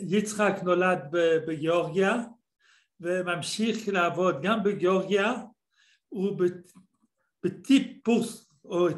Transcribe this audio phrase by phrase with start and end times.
[0.00, 0.98] יצחק נולד
[1.46, 2.16] בגיאורגיה
[3.00, 5.34] וממשיך לעבוד גם בגיאורגיה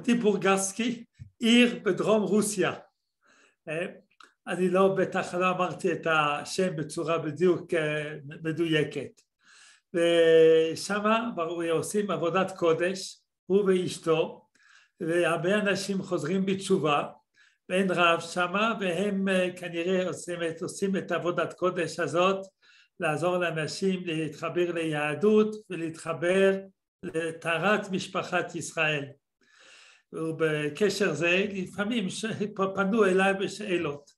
[0.03, 1.05] טיפורגסקי,
[1.39, 2.73] עיר בדרום רוסיה.
[4.47, 7.75] אני לא, בטח לא אמרתי את השם בצורה בדיוק
[8.43, 9.23] מדויקת.
[9.95, 11.03] ושם
[11.71, 14.49] עושים עבודת קודש, הוא ואשתו,
[15.01, 17.05] והרבה אנשים חוזרים בתשובה,
[17.69, 22.47] ואין רב שמה, והם כנראה עושים את, עושים את עבודת קודש הזאת,
[23.01, 26.55] לעזור לאנשים להתחבר ליהדות ולהתחבר
[27.03, 29.05] לטהרת משפחת ישראל.
[30.13, 32.07] ובקשר זה לפעמים
[32.75, 34.11] פנו אליי בשאלות.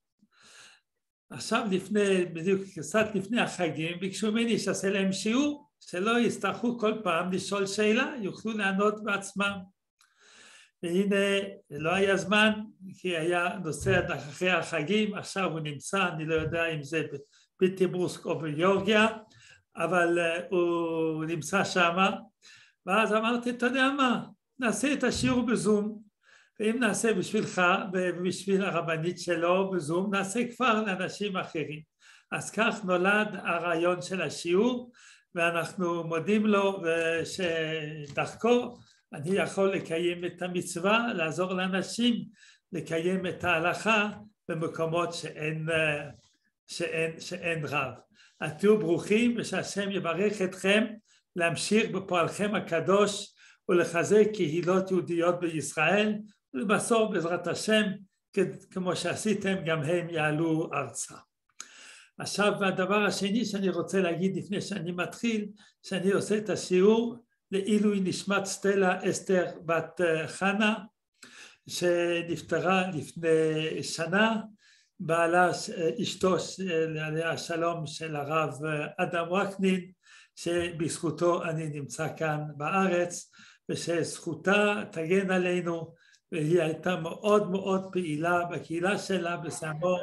[1.30, 7.32] עכשיו לפני, בדיוק קצת לפני החגים, ביקשו ממני שעשה להם שיעור, שלא יצטרכו כל פעם
[7.32, 9.58] לשאול שאלה, יוכלו לענות בעצמם.
[10.82, 12.52] והנה, לא היה זמן,
[12.98, 17.02] כי היה נושא אחרי החגים, עכשיו הוא נמצא, אני לא יודע אם זה
[17.62, 19.06] בטיברוסק או בגיאורגיה,
[19.76, 20.18] אבל
[20.50, 22.10] הוא נמצא שמה,
[22.86, 24.24] ואז אמרתי, אתה יודע מה,
[24.58, 26.02] נעשה את השיעור בזום,
[26.60, 31.80] ואם נעשה בשבילך ובשביל הרבנית שלו בזום, נעשה כבר לאנשים אחרים.
[32.32, 34.92] אז כך נולד הרעיון של השיעור,
[35.34, 36.82] ואנחנו מודים לו
[37.24, 38.76] שדרכו
[39.12, 42.24] אני יכול לקיים את המצווה, לעזור לאנשים
[42.72, 44.10] לקיים את ההלכה
[44.48, 45.66] במקומות שאין,
[46.66, 47.92] שאין, שאין רב.
[48.40, 50.84] אז תהיו ברוכים ושהשם יברך אתכם
[51.36, 53.34] להמשיך בפועלכם הקדוש
[53.68, 56.14] ולחזק קהילות יהודיות בישראל
[56.54, 57.82] ובסוף בעזרת השם
[58.70, 61.14] כמו שעשיתם גם הם יעלו ארצה.
[62.18, 65.48] עכשיו הדבר השני שאני רוצה להגיד לפני שאני מתחיל
[65.82, 70.74] שאני עושה את השיעור לעילוי נשמת סטלה אסתר בת חנה
[71.68, 74.40] שנפטרה לפני שנה
[75.00, 75.50] בעלה
[76.02, 76.36] אשתו
[77.00, 78.54] עליה השלום של הרב
[78.98, 79.90] אדם וקנין
[80.36, 83.32] שבזכותו אני נמצא כאן בארץ
[83.68, 85.94] ושזכותה תגן עלינו
[86.32, 89.96] והיא הייתה מאוד מאוד פעילה בקהילה שלה בסמו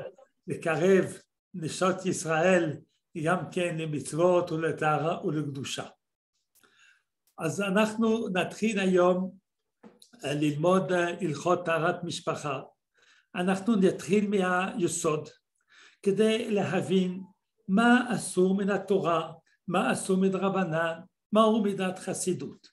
[0.47, 1.05] לקרב
[1.53, 2.77] נשות ישראל
[3.23, 5.83] גם כן למצוות ולטהרה ולקדושה.
[7.37, 9.31] אז אנחנו נתחיל היום
[10.23, 12.61] ללמוד הלכות טהרת משפחה.
[13.35, 15.29] אנחנו נתחיל מהיסוד
[16.03, 17.21] כדי להבין
[17.67, 19.31] מה אסור מן התורה,
[19.67, 20.99] מה אסור מדרבנן,
[21.33, 22.67] מהו מידת חסידות.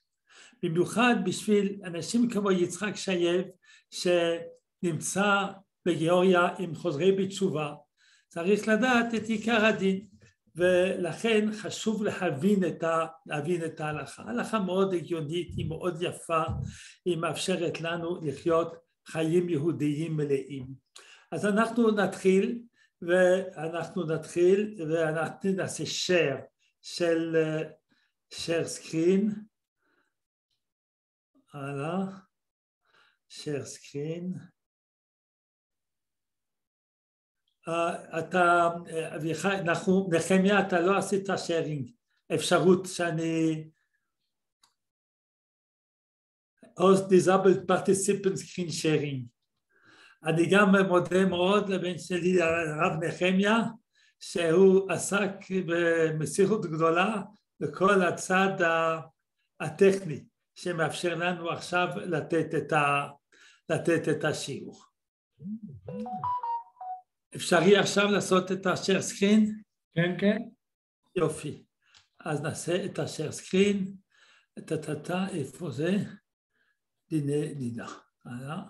[0.62, 3.46] במיוחד בשביל אנשים כמו יצחק שייב
[3.90, 5.46] שנמצא
[5.86, 7.74] בגיאוריה עם חוזרי בתשובה,
[8.28, 10.06] צריך לדעת את עיקר הדין
[10.56, 14.22] ולכן חשוב להבין את, ה, להבין את ההלכה.
[14.22, 16.42] ההלכה מאוד הגיונית, היא מאוד יפה,
[17.04, 18.76] היא מאפשרת לנו לחיות
[19.06, 20.66] חיים יהודיים מלאים.
[21.32, 22.62] אז אנחנו נתחיל
[23.02, 26.40] ואנחנו נתחיל ואנחנו נעשה share
[26.82, 27.36] של
[28.34, 29.34] share screen
[31.54, 32.04] הלאה,
[33.30, 34.53] share screen.
[38.18, 38.68] אתה,
[39.16, 41.90] אביחי, אנחנו, נחמיה, אתה לא עשית שיירינג,
[42.34, 43.64] אפשרות שאני...
[46.80, 49.26] host disabled participant screen sharing.
[50.24, 53.56] אני גם מודה מאוד לבן שלי הרב נחמיה,
[54.20, 55.30] שהוא עסק
[55.66, 57.22] במסירות גדולה
[57.60, 58.56] בכל הצד
[59.60, 60.24] הטכני.
[60.54, 62.72] שמאפשר לנו עכשיו לתת
[64.10, 64.84] את, השיעור.
[67.36, 69.60] אפשרי עכשיו לעשות את השאר סקרין?
[69.94, 70.38] כן, כן.
[71.16, 71.64] יופי.
[72.20, 73.96] אז נעשה את השאר סקרין,
[74.66, 75.96] טה-טה-טה, איפה זה?
[77.10, 77.86] דיני דידה.
[78.24, 78.62] הלאה,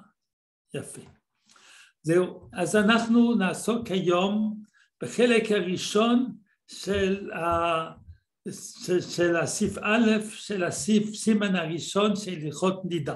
[0.75, 1.03] יפה.
[2.03, 4.63] זהו, אז אנחנו נעסוק היום
[5.03, 6.37] בחלק הראשון
[6.69, 8.05] של ה...
[8.87, 13.15] של, של הסעיף א', של הסעיף סימן הראשון של הלכות נידה.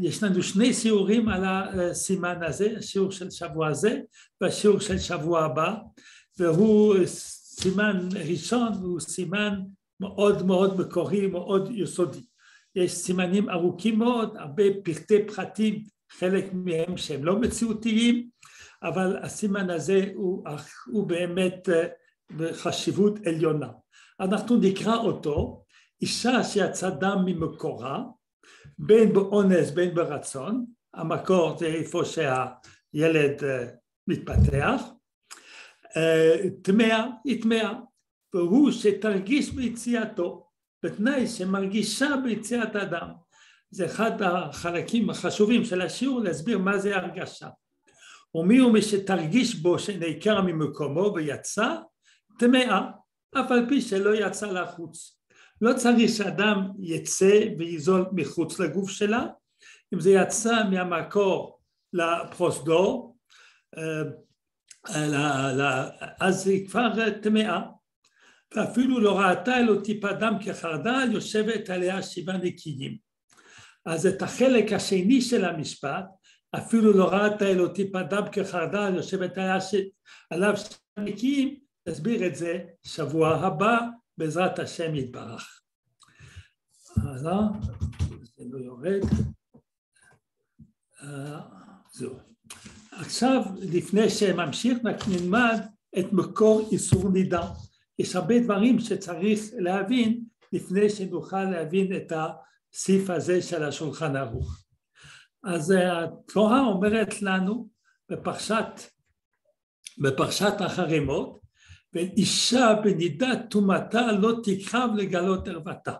[0.00, 4.00] יש לנו שני שיעורים על הסימן הזה, השיעור של שבוע הזה
[4.40, 5.74] והשיעור של שבוע הבא,
[6.38, 6.94] והוא
[7.60, 9.60] סימן ראשון, הוא סימן
[10.00, 12.20] מאוד מאוד מקורי, מאוד יסודי.
[12.74, 18.28] יש סימנים ארוכים מאוד, הרבה פרטי פחתים, חלק מהם שהם לא מציאותיים,
[18.82, 20.44] אבל הסימן הזה הוא,
[20.86, 21.68] הוא באמת
[22.36, 23.68] בחשיבות עליונה.
[24.20, 25.62] אנחנו נקרא אותו,
[26.02, 28.02] אישה שיצא דם ממקורה,
[28.78, 33.66] בין באונס בין ברצון, המקור זה איפה שהילד אה,
[34.06, 34.82] מתפתח,
[35.96, 37.72] אה, טמאה היא טמאה,
[38.34, 40.48] והוא שתרגיש ביציאתו,
[40.82, 43.08] בתנאי שמרגישה ביציאת הדם.
[43.70, 47.48] זה אחד החלקים החשובים של השיעור להסביר מה זה הרגשה.
[48.34, 51.76] ומי הוא מי שתרגיש בו שנעקר ממקומו ויצא,
[52.38, 52.90] טמאה,
[53.34, 55.17] אף על פי שלא יצא לחוץ.
[55.60, 59.26] לא צריך שאדם יצא ויזול מחוץ לגוף שלה,
[59.94, 61.60] אם זה יצא מהמקור
[61.92, 63.16] לפרוסדור,
[66.20, 67.60] אז היא כבר טמאה.
[68.56, 72.96] ואפילו לא ראתה אלו טיפה דם כחרדל, יושבת עליה שבעה נקיים.
[73.86, 76.04] אז את החלק השני של המשפט,
[76.56, 79.58] אפילו לא ראתה אלו טיפה דם כחרדל, יושבת עליה.
[80.30, 81.58] עליו שבעה נקיים,
[81.88, 83.78] נסביר את זה שבוע הבא,
[84.18, 85.60] בעזרת השם יתברך.
[86.96, 87.40] הלאה,
[88.36, 89.00] זה לא יורד.
[91.92, 92.18] זהו.
[92.92, 94.78] עכשיו, לפני שממשיך,
[95.08, 95.58] נלמד
[95.98, 97.50] את מקור איסור נידה.
[97.98, 104.64] יש הרבה דברים שצריך להבין לפני שנוכל להבין את הסעיף הזה של השולחן ערוך.
[105.44, 107.68] אז התורה אומרת לנו
[108.08, 108.80] בפרשת,
[109.98, 111.40] בפרשת החרימות,
[111.92, 115.94] ואישה בנידת טומאתה לא תקרב לגלות ערוותה.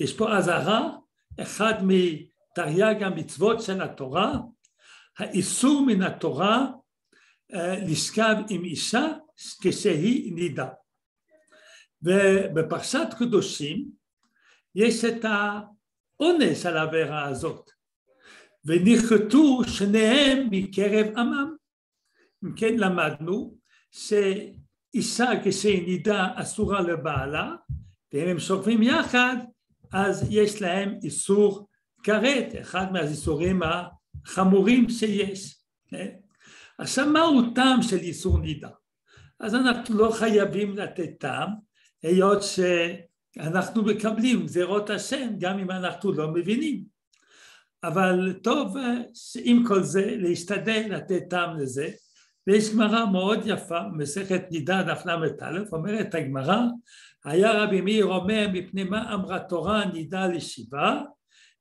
[0.00, 0.96] יש פה אזהרה,
[1.40, 4.38] אחד מתרי"ג המצוות של התורה,
[5.18, 6.66] האיסור מן התורה
[7.54, 9.06] אה, לשכב עם אישה
[9.62, 10.68] כשהיא נידה.
[12.02, 13.90] ובפרשת קדושים
[14.74, 17.70] יש את העונש על העבירה הזאת,
[18.64, 21.54] ונכרתו שניהם מקרב עמם.
[22.44, 23.58] אם כן למדנו
[24.92, 27.52] שאישה כשהיא נידה אסורה לבעלה,
[28.12, 29.36] ואם הם שוכבים יחד
[29.92, 31.68] אז יש להם איסור
[32.02, 35.56] כרת, אחד מהאיסורים החמורים שיש.
[35.88, 36.08] כן?
[36.78, 38.68] עכשיו מהו טעם של איסור נידה?
[39.40, 41.48] אז אנחנו לא חייבים לתת טעם,
[42.02, 46.84] היות שאנחנו מקבלים גזירות השם גם אם אנחנו לא מבינים.
[47.84, 48.76] אבל טוב
[49.44, 51.90] עם כל זה להשתדל לתת טעם לזה
[52.50, 56.60] ויש גמרא מאוד יפה, מסכת נידה דף ל"א, אומרת הגמרא,
[57.24, 61.02] היה רבי מאיר אומר מפני מה אמרה תורה נידה לשיבה?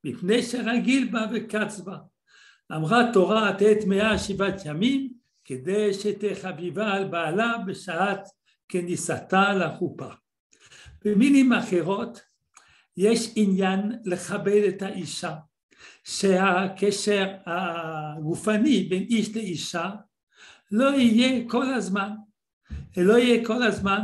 [0.03, 1.97] מפני שרגיל בה וקץ בה.
[2.75, 5.13] אמרה תורה תהיה טמאה שבעת ימים
[5.45, 8.27] כדי שתחביבה על בעלה בשעת
[8.69, 10.09] כניסתה לחופה.
[11.05, 12.21] במילים אחרות
[12.97, 15.35] יש עניין לכבד את האישה
[16.03, 19.89] שהקשר הגופני בין איש לאישה
[20.71, 22.09] לא יהיה כל הזמן,
[22.97, 23.99] לא יהיה כל הזמן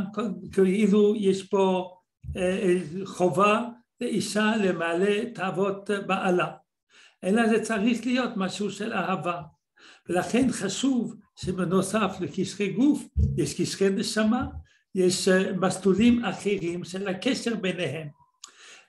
[0.52, 1.96] כאילו יש פה
[2.36, 3.64] אה, חובה
[4.00, 6.52] לאישה למלא תאוות בעלה,
[7.24, 9.42] אלא זה צריך להיות משהו של אהבה,
[10.08, 14.46] ולכן חשוב שבנוסף לקשרי גוף יש קשרי נשמה,
[14.94, 18.08] יש אה, מסלולים אחרים של הקשר ביניהם.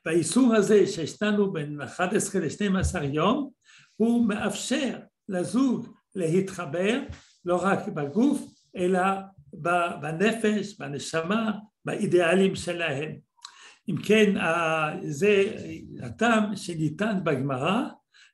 [0.06, 3.50] והאיסור הזה שיש לנו בין 11 ל-12 יום,
[3.95, 4.97] הוא מאפשר
[5.29, 7.00] לזוג להתחבר
[7.48, 8.42] לא רק בגוף,
[8.78, 9.02] אלא
[10.02, 11.52] בנפש, בנשמה,
[11.86, 13.12] באידיאלים שלהם.
[13.90, 14.34] אם כן,
[15.04, 15.56] זה
[16.04, 17.84] הטעם שניתן בגמרא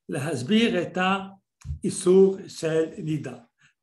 [0.09, 3.35] להסביר את האיסור של נידה.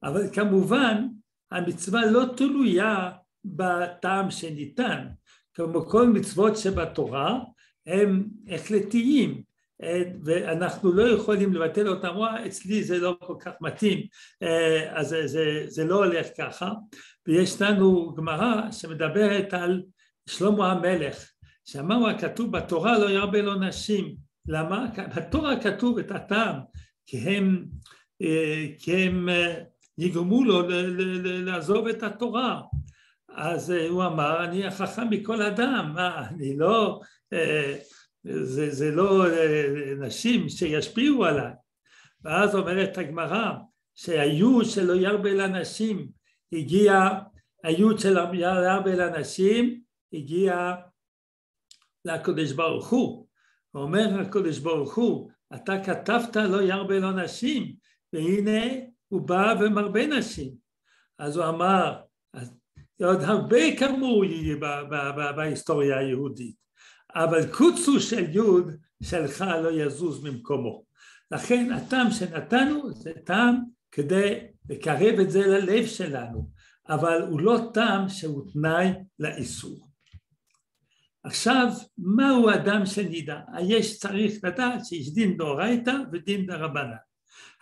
[0.02, 1.08] אבל כמובן,
[1.50, 3.10] המצווה לא תלויה
[3.44, 5.06] בטעם שניתן.
[5.54, 7.40] כמו כל מצוות שבתורה,
[7.86, 9.42] הם החלטיים,
[10.24, 14.06] ואנחנו לא יכולים לבטל אותם, וואה, אצלי זה לא כל כך מתאים,
[14.90, 16.72] אז זה, זה, זה לא הולך ככה,
[17.28, 19.82] ויש לנו גמרא שמדברת על
[20.28, 21.30] שלמה המלך,
[21.64, 24.14] שאמרנו הכתוב בתורה לא ירבה לו נשים,
[24.48, 24.86] למה?
[25.16, 26.56] בתורה כתוב את הטעם,
[27.06, 27.64] כי הם,
[28.78, 29.28] כי הם
[29.98, 30.62] יגרמו לו
[31.22, 32.60] לעזוב את התורה,
[33.36, 37.00] אז הוא אמר אני החכם מכל אדם, מה אני לא
[38.24, 41.52] זה, זה לא אה, נשים שישפיעו עליי.
[42.24, 43.52] ואז אומרת הגמרא
[43.94, 46.08] שהיוד שלא ירבה לנשים
[46.52, 47.08] הגיע,
[47.64, 49.80] היוד של ירבה לנשים
[50.12, 50.74] הגיע
[52.04, 53.26] לקדוש ברוך הוא.
[53.74, 57.74] אומר הקדוש ברוך הוא, אתה כתבת לא ירבה לו נשים,
[58.12, 58.64] והנה
[59.08, 60.54] הוא בא ומרבה נשים.
[61.18, 62.00] אז הוא אמר,
[63.02, 64.56] עוד הרבה כאמור יהיה
[65.36, 66.56] בהיסטוריה היהודית.
[67.14, 68.70] אבל קוצו של יוד
[69.02, 70.84] שלך לא יזוז ממקומו.
[71.30, 73.56] לכן הטעם שנתנו זה טעם
[73.92, 76.48] כדי לקרב את זה ללב שלנו,
[76.88, 78.88] אבל הוא לא טעם שהוא תנאי
[79.18, 79.90] לאיסור.
[81.24, 83.40] עכשיו, מהו אדם שנידע?
[83.68, 86.96] יש צריך לדעת שיש דין דאורייתא ודין דרבנן.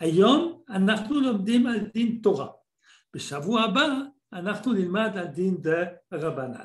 [0.01, 2.47] היום אנחנו לומדים על דין תורה.
[3.15, 3.89] בשבוע הבא
[4.33, 5.57] אנחנו נלמד על דין
[6.13, 6.65] דרבנן.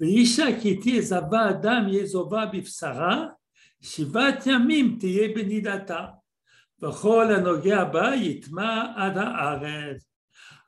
[0.00, 3.26] ואישה כי תהיה זבה אדם יהיה זובה בבשרה,
[3.80, 6.06] שבעת ימים תהיה בנידתה.
[6.82, 10.04] וכל הנוגע בה יטמע עד הארץ.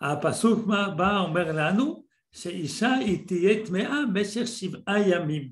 [0.01, 0.67] הפסוק
[0.97, 5.51] בא אומר לנו שאישה היא תהיה טמאה במשך שבעה ימים.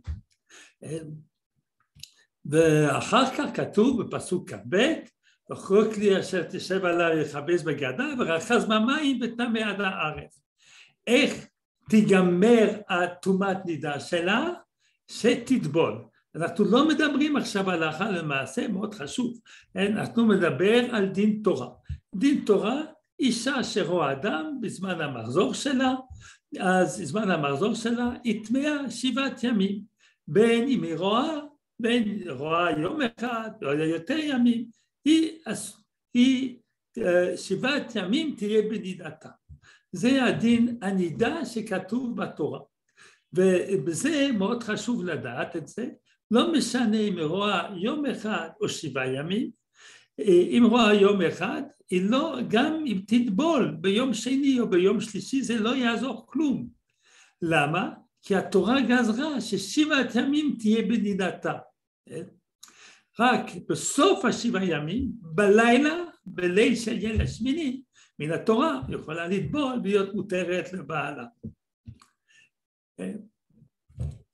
[2.45, 4.77] ואחר כך כתוב בפסוק כ"ב
[5.53, 10.43] וכל כלי אשר תשב עליו יכבס בגדה ורחז במים וטמא עד הארץ.
[11.07, 11.47] איך
[11.91, 14.49] תיגמר הטומאת נידה שלה?
[15.09, 16.05] שתטבול.
[16.35, 19.41] אנחנו לא מדברים עכשיו על הלכה למעשה, מאוד חשוב,
[19.77, 21.69] אנחנו מדבר על דין תורה.
[22.15, 22.83] דין תורה,
[23.21, 25.95] אישה שרואה אדם בזמן המחזור שלה,
[26.61, 29.81] אז בזמן המחזור שלה היא טמאה שבעת ימים,
[30.29, 31.39] בין אם היא רואה,
[31.81, 34.65] בין אם היא רואה יום אחד או יותר ימים,
[35.05, 35.39] היא,
[36.15, 36.57] היא
[36.99, 39.29] אה, שבעת ימים תהיה בנידתה.
[39.93, 42.61] זה הדין הנידה שכתוב בתורה.
[43.33, 45.89] ובזה מאוד חשוב לדעת את זה,
[46.31, 49.51] לא משנה אם היא רואה יום אחד או שבעה ימים,
[50.21, 55.59] אם רואה יום אחד, היא לא, גם אם תטבול ביום שני או ביום שלישי זה
[55.59, 56.69] לא יעזור כלום.
[57.43, 57.91] למה?
[58.23, 61.53] כי התורה גזרה ששבעת ימים תהיה בנידתה.
[63.21, 67.83] רק בסוף השבעה ימים, בלילה, בליל של ילד שמיני,
[68.23, 71.25] מן התורה יכולה לטבול ולהיות מותרת לבעלה.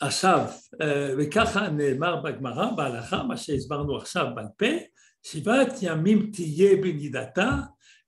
[0.01, 0.47] עכשיו,
[1.19, 4.67] וככה נאמר בגמרא, בהלכה, מה שהסברנו עכשיו בעל פה,
[5.23, 7.51] שבעת ימים תהיה בנידתה,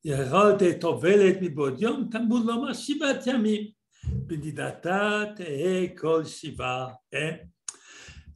[0.04, 3.70] ירד טובלת מבעוד יום, תמוד לומר שבעת ימים.
[4.04, 7.36] בנידתה תהא כל שבעה, כן?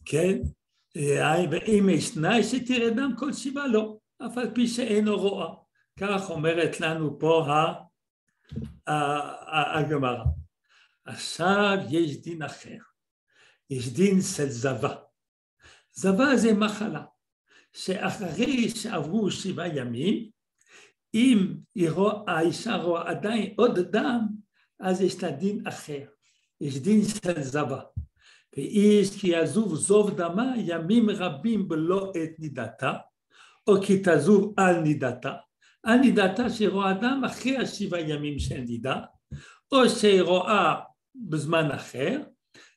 [0.05, 0.39] כן?
[1.51, 3.97] ואם יש תנאי שתרדם כל שבעה, לא,
[4.27, 5.64] אף על פי שאינו רואה.
[6.01, 7.47] כך אומרת לנו פה
[9.75, 10.25] הגמרא.
[11.05, 12.77] עכשיו יש דין אחר,
[13.71, 14.95] יש דין של זבה.
[15.93, 17.05] זבה זה מחלה,
[17.73, 20.31] שאחרי שעברו שבעה ימים,
[21.15, 21.55] אם
[22.27, 24.27] האישה רואה עדיין עוד דם,
[24.81, 26.05] אז יש לה דין אחר,
[26.61, 27.81] יש דין של זבה.
[28.57, 32.93] ואיש כי יעזוב זוב דמה ימים רבים בלא את נידתה,
[33.67, 35.37] או כי תעזוב על נידתה,
[35.85, 39.01] על נידתה שרואה דם אחרי השבעה ימים של נידה,
[39.73, 40.75] או שהיא רואה
[41.15, 42.21] בזמן אחר,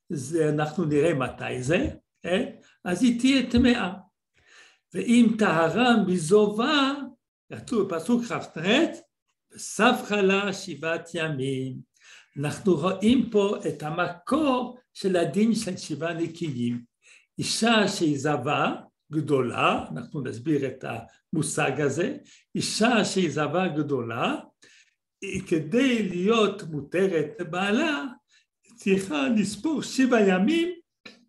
[0.09, 1.89] זה אנחנו נראה מתי זה,
[2.21, 2.49] כן?
[2.85, 3.93] אז היא תהיה טמאה.
[4.93, 6.93] ואם טהרה מזובה,
[7.53, 8.57] כתוב בפסוק כ"ט,
[9.53, 11.77] וספחה לה שבעת ימים.
[12.39, 16.83] אנחנו רואים פה את המקור של הדין של שבעה נקיים.
[17.39, 18.73] אישה שהיא זבה
[19.11, 20.85] גדולה, אנחנו נסביר את
[21.33, 22.17] המושג הזה,
[22.55, 24.35] אישה שהיא זבה גדולה,
[25.47, 28.03] כדי להיות מותרת לבעלה,
[28.75, 30.69] צריכה לספור שבע ימים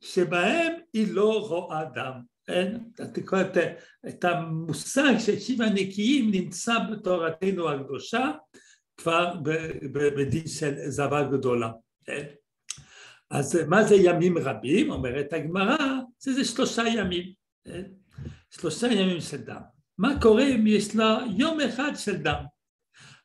[0.00, 2.20] שבהם היא לא רואה דם.
[3.25, 3.42] קורא
[4.08, 8.30] את המושג של שבע נקיים נמצא בתורתנו הקדושה
[8.97, 9.35] כבר
[9.92, 11.70] בדין של זבה גדולה.
[13.30, 14.90] אז מה זה ימים רבים?
[14.90, 15.76] אומרת הגמרא,
[16.18, 17.38] זה, זה שלושה ימים.
[18.50, 19.60] שלושה ימים של דם.
[19.98, 22.44] מה קורה אם יש לה יום אחד של דם?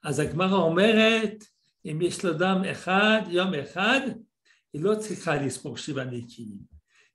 [0.03, 1.43] אז הגמרא אומרת,
[1.85, 4.01] אם יש לו דם אחד, יום אחד,
[4.73, 6.57] היא לא צריכה לספור שבעה נקיים.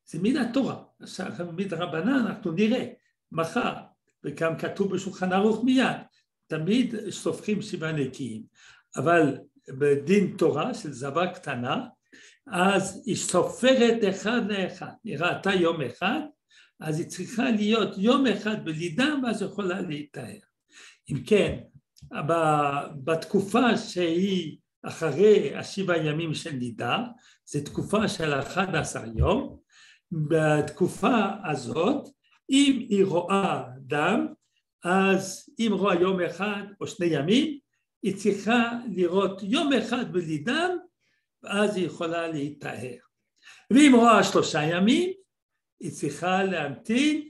[0.06, 0.82] זה מן התורה.
[1.00, 2.86] עכשיו, מדרבנן אנחנו נראה
[3.32, 3.74] מחר,
[4.24, 5.96] וגם כתוב בשולחן ערוך מיד,
[6.46, 8.42] תמיד סופחים שבעה נקיים.
[8.96, 11.86] אבל בדין תורה של זבה קטנה,
[12.46, 14.92] אז היא סופרת אחד לאחד.
[15.04, 16.20] היא ראתה יום אחד,
[16.80, 20.38] אז היא צריכה להיות יום אחד בלידה, ואז יכולה להיטהר.
[21.10, 21.58] אם כן,
[23.04, 26.98] בתקופה שהיא אחרי השבעה ימים של נידה,
[27.44, 29.58] זו תקופה של 11 יום,
[30.12, 32.08] בתקופה הזאת,
[32.50, 34.26] אם היא רואה דם,
[34.84, 37.58] אז אם רואה יום אחד או שני ימים,
[38.02, 40.76] היא צריכה לראות יום אחד בלי דם,
[41.42, 42.96] ואז היא יכולה להיטהר.
[43.70, 45.12] ואם רואה שלושה ימים,
[45.80, 47.28] היא צריכה להמתין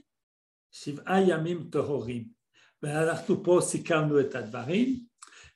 [0.71, 2.39] שבעה ימים טהורים.
[2.83, 4.99] ואנחנו פה סיכמנו את הדברים.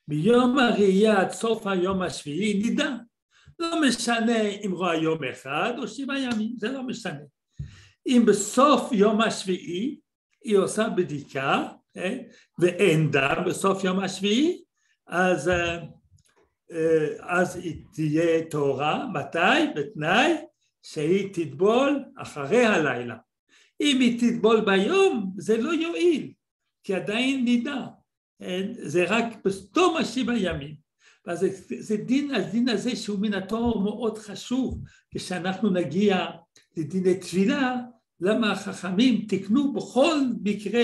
[0.07, 2.95] מיום הראייה עד סוף היום השביעי נידה.
[3.59, 7.23] לא משנה אם רואה יום אחד או שבעה ימים, זה לא משנה.
[8.07, 9.99] אם בסוף יום השביעי
[10.43, 12.17] היא עושה בדיקה אה,
[12.59, 14.63] ואין דם בסוף יום השביעי,
[15.07, 15.77] אז, אה,
[16.71, 19.67] אה, אז היא תהיה טהורה, מתי?
[19.75, 20.33] בתנאי
[20.83, 23.15] שהיא תטבול אחרי הלילה.
[23.81, 26.31] אם היא תטבול ביום זה לא יועיל,
[26.83, 27.87] כי עדיין נידה,
[28.71, 30.75] זה רק בתום השבעה ימים.
[31.25, 31.49] ואז זה,
[31.79, 34.81] זה דין, הדין הזה שהוא מן התואר מאוד חשוב,
[35.15, 36.27] כשאנחנו נגיע
[36.77, 37.77] לדיני תפילה,
[38.19, 40.83] למה החכמים תיקנו בכל מקרה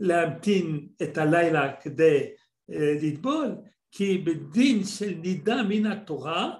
[0.00, 2.20] להמתין את הלילה כדי
[2.68, 3.48] לטבול,
[3.90, 6.54] כי בדין של נידה מן התורה,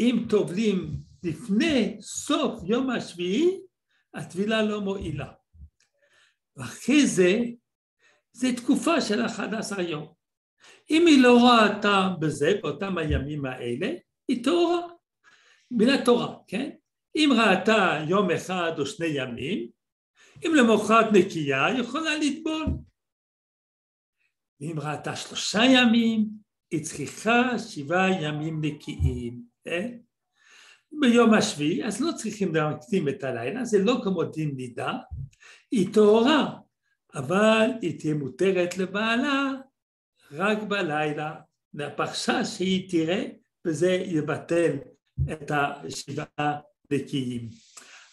[0.00, 3.60] אם טובלים לפני סוף יום השביעי,
[4.14, 5.32] הטבילה לא מועילה.
[6.56, 7.38] ואחרי זה,
[8.32, 10.12] זה תקופה של 11 יום.
[10.90, 13.92] אם היא לא ראתה בזה, באותם הימים האלה,
[14.28, 14.80] היא טהורה,
[15.70, 16.70] מן התורה, כן?
[17.16, 19.68] אם ראתה יום אחד או שני ימים,
[20.46, 22.66] אם למחרת נקייה, היא יכולה לטבול.
[24.60, 26.28] ואם ראתה שלושה ימים,
[26.70, 29.42] היא צריכה שבעה ימים נקיים.
[29.64, 29.98] כן?
[30.92, 34.92] ביום השביעי, אז לא צריכים להקדים את הלילה, זה לא כמו דין נידה,
[35.70, 36.54] היא טהורה,
[37.14, 39.52] אבל היא תהיה מותרת לבעלה
[40.32, 41.34] רק בלילה,
[41.74, 43.24] מהפרשה שהיא תראה,
[43.66, 44.76] וזה יבטל
[45.32, 46.58] את השבעה
[46.90, 47.48] נקיים.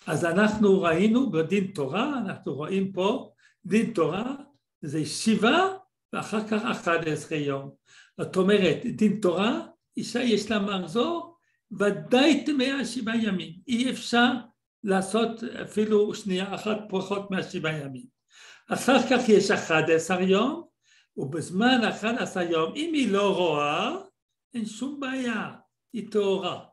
[0.07, 3.31] אז אנחנו ראינו בדין תורה, אנחנו רואים פה
[3.65, 4.35] דין תורה
[4.81, 5.67] זה שבעה
[6.13, 7.71] ואחר כך אחד עשרה יום.
[8.21, 9.67] זאת אומרת, דין תורה,
[9.97, 11.34] אישה יש לה מחזור,
[11.71, 13.53] ודאי טמאה שבעה ימים.
[13.67, 14.31] אי אפשר
[14.83, 18.05] לעשות אפילו שנייה אחת פחות מהשבעה ימים.
[18.69, 20.67] אחר כך יש אחד עשר יום,
[21.17, 23.95] ובזמן אחד עשר יום, אם היא לא רואה,
[24.53, 25.51] אין שום בעיה,
[25.93, 26.65] היא טהורה.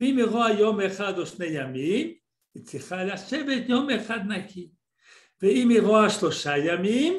[0.00, 2.14] ואם היא רואה יום אחד או שני ימים,
[2.54, 4.68] היא צריכה לשבת יום אחד נקי.
[5.42, 7.18] ואם היא רואה שלושה ימים,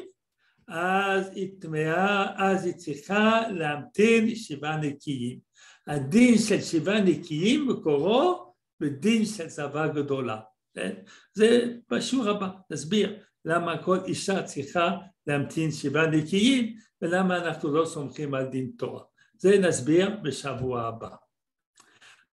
[0.68, 5.38] אז היא טמאה, אז היא צריכה להמתין שבעה נקיים.
[5.86, 10.40] הדין של שבעה נקיים מקורו בדין של צבא גדולה.
[10.74, 10.94] כן?
[11.32, 14.90] זה בשיעור הבא, נסביר למה כל אישה צריכה
[15.26, 19.02] להמתין שבעה נקיים ולמה אנחנו לא סומכים על דין תורה.
[19.38, 21.08] זה נסביר בשבוע הבא.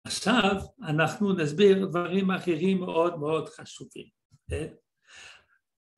[0.04, 4.06] עכשיו אנחנו נסביר דברים אחרים מאוד מאוד חשובים.
[4.50, 4.66] כן?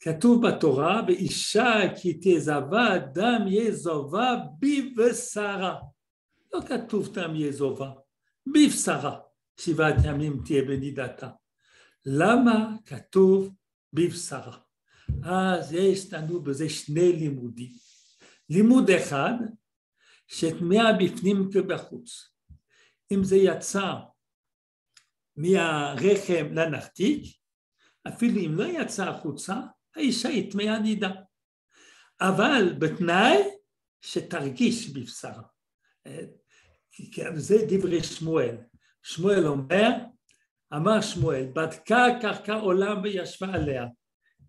[0.01, 5.79] כתוב בתורה, ואישה כי תזבה דם יזובה בבשרה.
[6.55, 7.93] לא כתוב דם יזובה,
[8.47, 9.21] בבשרה.
[9.61, 11.31] שבעת ימים תהיה בנידתה.
[12.07, 13.55] למה כתוב
[13.93, 14.59] בבשרה?
[15.25, 17.73] אז יש לנו בזה שני לימודים.
[18.51, 19.33] לימוד אחד,
[20.27, 22.35] שטמאה בפנים כבחוץ.
[23.13, 23.95] אם זה יצא
[25.37, 27.37] מהרחם לנחתיק,
[28.09, 29.61] אפילו אם לא יצא החוצה,
[29.97, 31.11] האישה היא טמאה נידה.
[32.21, 33.39] אבל בתנאי
[34.01, 35.43] שתרגיש בבשרה.
[37.35, 38.57] זה דברי שמואל.
[39.03, 39.91] שמואל אומר,
[40.75, 43.87] אמר שמואל, בדקה קרקע עולם וישבה עליה.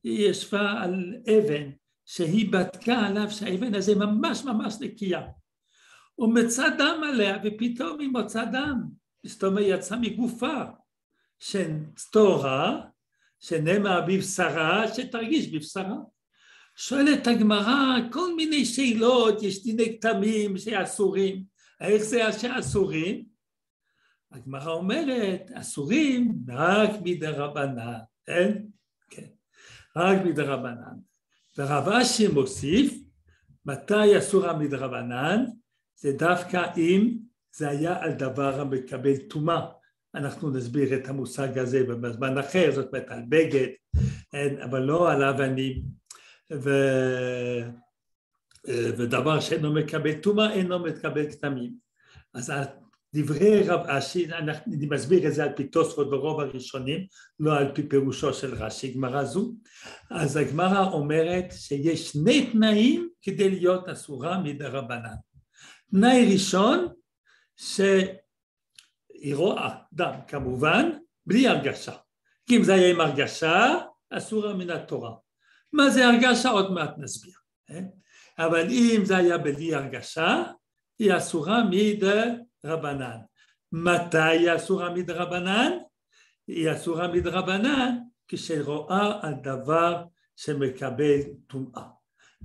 [0.03, 1.69] היא ישבה על אבן,
[2.05, 5.21] שהיא בדקה עליו שהאבן הזה ממש ממש נקייה.
[6.19, 8.81] ומצא דם עליה, ופתאום היא מוצא דם.
[9.25, 10.63] זאת אומרת, יצא מגופה,
[11.39, 12.81] שטהורה,
[13.39, 15.95] שנאמר בבשרה, שתרגיש בבשרה.
[16.75, 21.43] שואלת הגמרא כל מיני שאלות, יש דיני כתמים שאסורים,
[21.81, 23.25] איך זה שאסורים?
[24.31, 28.57] הגמרא אומרת, אסורים רק מדרבנן, כן?
[29.09, 29.27] כן,
[29.95, 30.95] רק מדרבנן.
[31.57, 32.93] ורב אשי מוסיף,
[33.65, 35.45] מתי אסורה מדרבנן?
[35.95, 37.17] זה דווקא אם
[37.55, 39.65] זה היה על דבר המקבל טומאה.
[40.15, 43.67] אנחנו נסביר את המושג הזה בזמן אחר, זאת אומרת על בגד,
[44.63, 45.81] אבל לא על אבנים,
[46.53, 46.69] ו...
[48.67, 51.73] ודבר שאינו מקבל טומאה אינו מקבל כתמים.
[52.33, 52.51] אז
[53.15, 57.05] דברי רב אשי, אני מסביר את זה על פי תוספות ברוב הראשונים,
[57.39, 59.53] לא על פי פירושו של רש"י, גמרא זו.
[60.11, 65.15] אז הגמרא אומרת שיש שני תנאים כדי להיות אסורה מדרבנן.
[65.91, 66.87] תנאי ראשון,
[67.57, 70.89] שהיא רואה דם כמובן,
[71.25, 71.93] בלי הרגשה.
[72.47, 73.75] כי אם זה היה עם הרגשה,
[74.09, 75.11] אסורה מן התורה.
[75.73, 76.49] מה זה הרגשה?
[76.49, 77.33] עוד מעט נסביר.
[78.37, 80.43] אבל אם זה היה בלי הרגשה,
[80.99, 83.17] היא אסורה מדרבנן.
[83.71, 85.71] מתי היא אסורה מדרבנן?
[86.47, 90.03] היא אסורה מדרבנן כשרואה על דבר
[90.35, 91.83] שמקבל טומאה.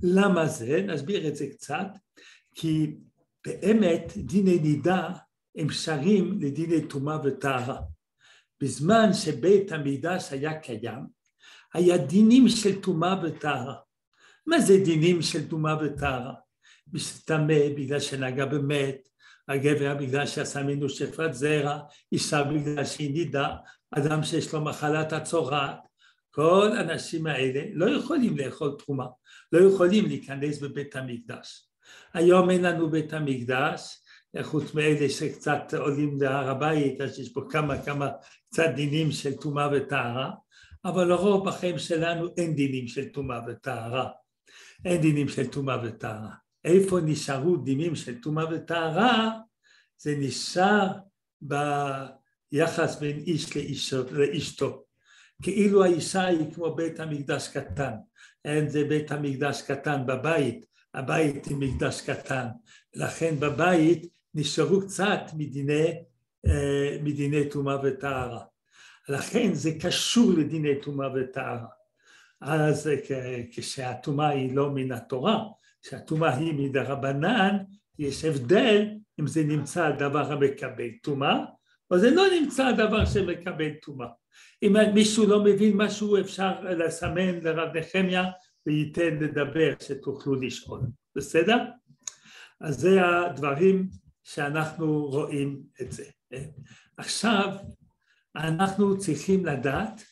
[0.03, 0.81] למה זה?
[0.81, 1.87] נסביר את זה קצת,
[2.55, 2.95] כי
[3.45, 5.09] באמת דיני נידה
[5.55, 7.81] הם שרים לדיני טומאה וטהרה.
[8.61, 11.05] בזמן שבית המקדש היה קיים,
[11.73, 13.75] היה דינים של טומאה וטהרה.
[14.45, 16.33] מה זה דינים של טומאה וטהרה?
[16.93, 19.07] מסתמא בגלל שנגע במת,
[19.47, 21.79] הגבר בגלל שעשה ממנו שפת זרע,
[22.11, 23.55] אישה בגלל שהיא נידה,
[23.91, 25.79] אדם שיש לו מחלת הצורעת,
[26.31, 29.05] כל האנשים האלה לא יכולים לאכול תרומה,
[29.51, 31.67] לא יכולים להיכנס בבית המקדש.
[32.13, 33.97] היום אין לנו בית המקדש,
[34.41, 38.09] חוץ מאלה שקצת עולים להר הבית, אז יש פה כמה כמה
[38.49, 40.31] קצת דינים של טומאה וטהרה,
[40.85, 44.09] אבל לרוב בחיים שלנו אין דינים של טומאה וטהרה.
[44.85, 46.31] אין דינים של טומאה וטהרה.
[46.65, 49.31] איפה נשארו דינים של טומאה וטהרה?
[49.97, 50.87] זה נשאר
[51.41, 54.83] ביחס בין איש לאשתו, לאשתו.
[55.41, 57.91] כאילו האישה היא כמו בית המקדש קטן,
[58.45, 62.47] אין זה בית המקדש קטן בבית, הבית היא מקדש קטן,
[62.95, 65.85] לכן בבית נשארו קצת מדיני,
[66.47, 68.43] אה, מדיני טומאה וטהרה.
[69.09, 71.67] לכן זה קשור לדיני טומאה וטהרה.
[72.41, 72.89] אז
[73.51, 75.43] כשהטומאה היא לא מן התורה,
[75.81, 77.57] כשהטומאה היא מדרבנן,
[77.99, 78.87] יש הבדל
[79.19, 81.39] אם זה נמצא הדבר המקבל טומאה,
[81.91, 84.07] או זה לא נמצא הדבר שמקבל טומאה.
[84.63, 88.23] אם מישהו לא מבין משהו אפשר לסמן לרב נחמיה
[88.65, 90.81] וייתן לדבר שתוכלו לשאול,
[91.15, 91.57] בסדר?
[92.61, 93.89] אז זה הדברים
[94.23, 96.03] שאנחנו רואים את זה.
[96.97, 97.55] עכשיו
[98.35, 100.03] אנחנו צריכים לדעת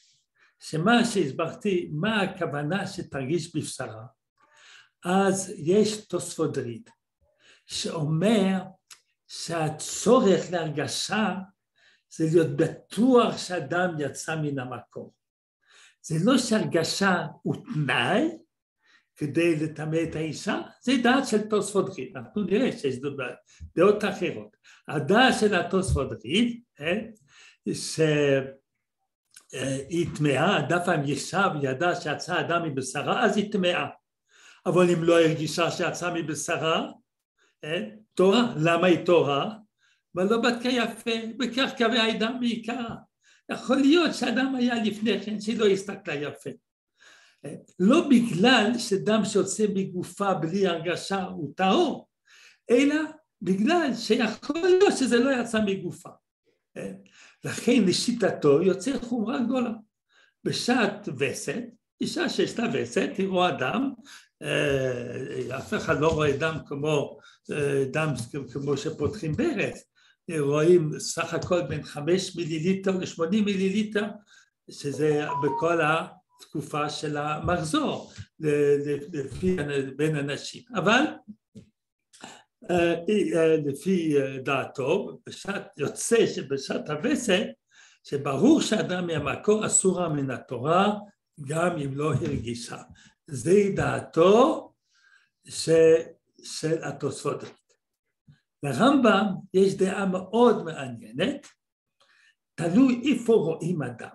[0.59, 4.05] שמה שהסברתי, מה הכוונה שתרגיש בבשרה,
[5.05, 6.89] אז יש תוספות ריד
[7.65, 8.61] שאומר
[9.27, 11.35] שהצורך להרגשה
[12.09, 15.09] זה להיות בטוח שאדם יצא מן המקום.
[16.01, 18.37] זה לא שהרגשה הוא תנאי
[19.15, 22.95] כדי לטמא את האישה, זה דעת של תוספות ריד, אנחנו נראה שיש
[23.75, 24.57] דעות אחרות.
[24.87, 26.99] הדעת של התוספות ריד, אה,
[29.51, 33.85] שהיא טמאה, דף המיישב ידע שיצא אדם מבשרה, אז היא טמאה.
[34.65, 36.91] אבל אם לא הרגישה שיצא מבשרה,
[37.63, 38.53] אה, תורה.
[38.57, 39.49] למה היא תורה?
[40.15, 42.95] ולא בדקה יפה, וכך קווי האדם בעיקרה.
[43.51, 46.49] יכול להיות שאדם היה לפני כן שלא הסתכלה יפה.
[47.45, 52.07] אה, לא בגלל שדם שיוצא מגופה בלי הרגשה הוא טהור,
[52.69, 52.95] אלא
[53.41, 56.09] בגלל שיכול להיות שזה לא יצא מגופה.
[57.43, 59.71] לכן לשיטתו יוצא חומרה גדולה.
[60.43, 61.63] בשעת וסת,
[62.01, 63.91] אישה שיש לה וסת, היא רואה דם,
[64.43, 67.17] אה, אף אחד לא רואה דם כמו
[67.51, 68.13] אה, דם
[68.53, 69.83] כמו שפותחים ברז,
[70.39, 74.05] רואים סך הכל בין חמש מיליליטר לשמונים מיליליטר,
[74.71, 78.13] שזה בכל התקופה של המחזור,
[79.13, 79.57] לפי
[79.95, 80.63] בין אנשים.
[80.75, 81.03] אבל
[83.65, 87.45] לפי דעתו, בשעת, יוצא שבשעת הווסת,
[88.03, 90.93] שברור שאדם מהמקור אסורה מן התורה,
[91.47, 92.81] גם אם לא הרגישה.
[93.27, 94.71] זה דעתו
[95.49, 95.69] ש,
[96.43, 97.43] של התוספות.
[98.63, 101.47] לרמב"ם יש דעה מאוד מעניינת,
[102.55, 104.09] תלוי איפה רואים אדם.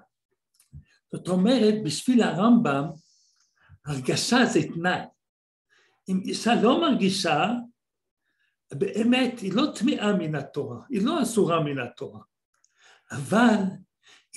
[1.12, 2.84] זאת אומרת, בשביל הרמב"ם,
[3.86, 5.00] הרגשה זה תנאי.
[6.08, 7.46] אם אישה לא מרגישה,
[8.78, 12.20] באמת היא לא טמאה מן התורה, היא לא אסורה מן התורה.
[13.12, 13.60] אבל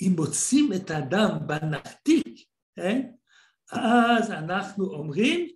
[0.00, 2.44] אם מוצאים את האדם בנחתיק,
[2.76, 3.10] כן?
[3.72, 5.48] אז אנחנו אומרים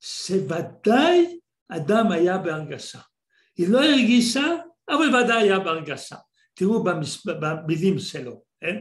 [0.00, 3.00] שוודאי אדם היה בהרגשה.
[3.56, 4.56] היא לא הרגישה,
[4.88, 6.16] אבל ודאי היה בהרגשה.
[6.54, 6.84] תראו
[7.40, 8.76] במילים שלו, כן?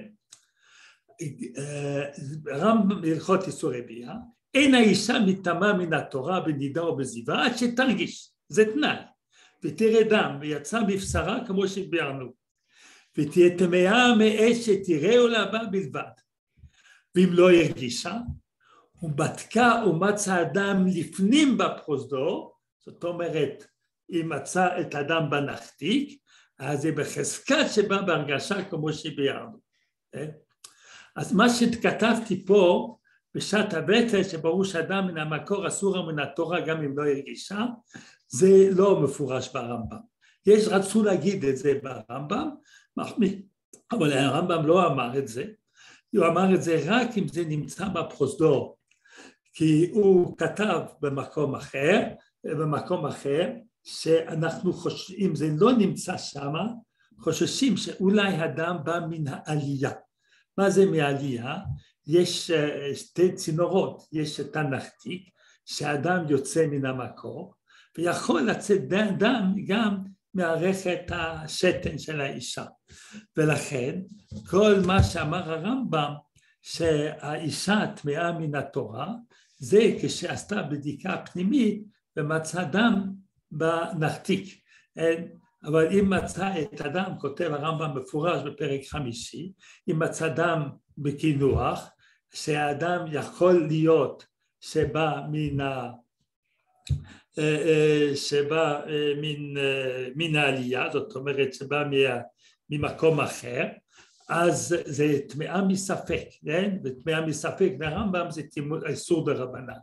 [2.47, 4.13] רמב"ם בהלכות איסורי ביאה,
[4.53, 8.95] אין האישה מטמאה מן התורה בנידה או בזיווה עד שתרגיש, זה תנאי.
[9.63, 12.33] ותראה דם ויצא מבשרה כמו שביארנו.
[13.17, 16.11] ותהיה טמאה מאש שתראהו לבא בלבד.
[17.15, 18.17] ואם לא הרגישה
[19.03, 23.65] ובדקה ומצא אדם לפנים בפרוזדור זאת אומרת
[24.09, 26.19] אם מצא את האדם בנחתיק
[26.59, 29.59] אז זה בחזקת שבא בהרגשה כמו שביארנו.
[30.11, 30.29] כן?
[31.15, 32.95] אז מה שכתבתי פה
[33.35, 37.65] בשעת הבטן שברור שאדם מן המקור אסור מן התורה גם אם לא הרגישה
[38.27, 39.97] זה לא מפורש ברמב"ם.
[40.45, 42.49] יש רצו להגיד את זה ברמב"ם,
[43.91, 45.45] אבל הרמב"ם לא אמר את זה,
[46.15, 48.77] הוא אמר את זה רק אם זה נמצא בפרוזדור,
[49.53, 52.01] כי הוא כתב במקום אחר,
[52.43, 53.51] במקום אחר,
[53.83, 56.53] שאנחנו חושבים, אם זה לא נמצא שם,
[57.19, 59.91] חוששים שאולי הדם בא מן העלייה.
[60.57, 61.57] מה זה מעלייה?
[62.07, 65.29] יש אה, שתי צינורות, יש את הנחתיק,
[65.65, 67.53] שאדם יוצא מן המקור,
[67.97, 69.97] ויכול לצאת דם גם
[70.33, 72.65] מערכת השתן של האישה.
[73.37, 73.99] ולכן
[74.49, 76.13] כל מה שאמר הרמב"ם
[76.61, 79.13] שהאישה טמאה מן התורה
[79.57, 81.83] זה כשעשתה בדיקה פנימית
[82.17, 83.11] ומצאה דם
[83.51, 84.61] בנחתיק.
[85.63, 89.51] אבל אם מצא את הדם, כותב הרמב"ם מפורש בפרק חמישי,
[89.91, 91.89] אם מצא דם בקינוח,
[92.33, 94.25] שהאדם יכול להיות
[94.59, 95.91] שבא מן ה...
[98.15, 99.61] שבא אה, מן,
[100.15, 101.83] מן העלייה, זאת אומרת שבא
[102.69, 103.63] ממקום אחר,
[104.29, 106.77] אז זה טמאה מספק, כן?
[106.83, 108.41] וטמאה מספק ברמב"ם זה
[108.85, 109.73] איסור דרבנן.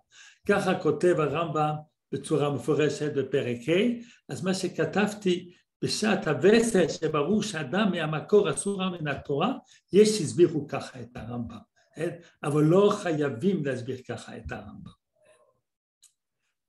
[0.48, 1.74] ככה כותב הרמב"ם
[2.12, 9.52] בצורה מפורשת בפרק ה', אז מה שכתבתי בשעת הווסת שברור שאדם מהמקור אסורה מן התורה,
[9.92, 11.56] יש שהסבירו ככה את הרמב"ם,
[11.96, 12.10] כן?
[12.44, 15.01] אבל לא חייבים להסביר ככה את הרמב"ם.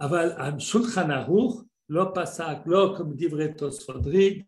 [0.03, 4.43] אבל השולחן ערוך לא פסק, לא כדברי תוספות ריד,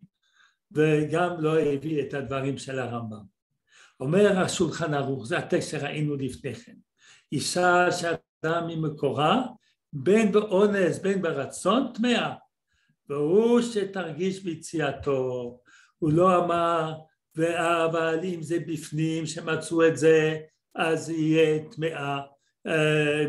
[0.72, 3.22] וגם לא הביא את הדברים של הרמב"ם.
[4.00, 6.76] אומר השולחן ערוך, זה הטקסט שראינו לפני כן,
[7.32, 9.46] אישה שאדם ממקורה,
[9.92, 12.34] בין באונס בין ברצון טמאה,
[13.08, 15.58] והוא שתרגיש ביציאתו,
[15.98, 16.94] הוא לא אמר,
[17.84, 20.38] אבל אם זה בפנים שמצאו את זה,
[20.74, 22.20] אז יהיה טמאה אה,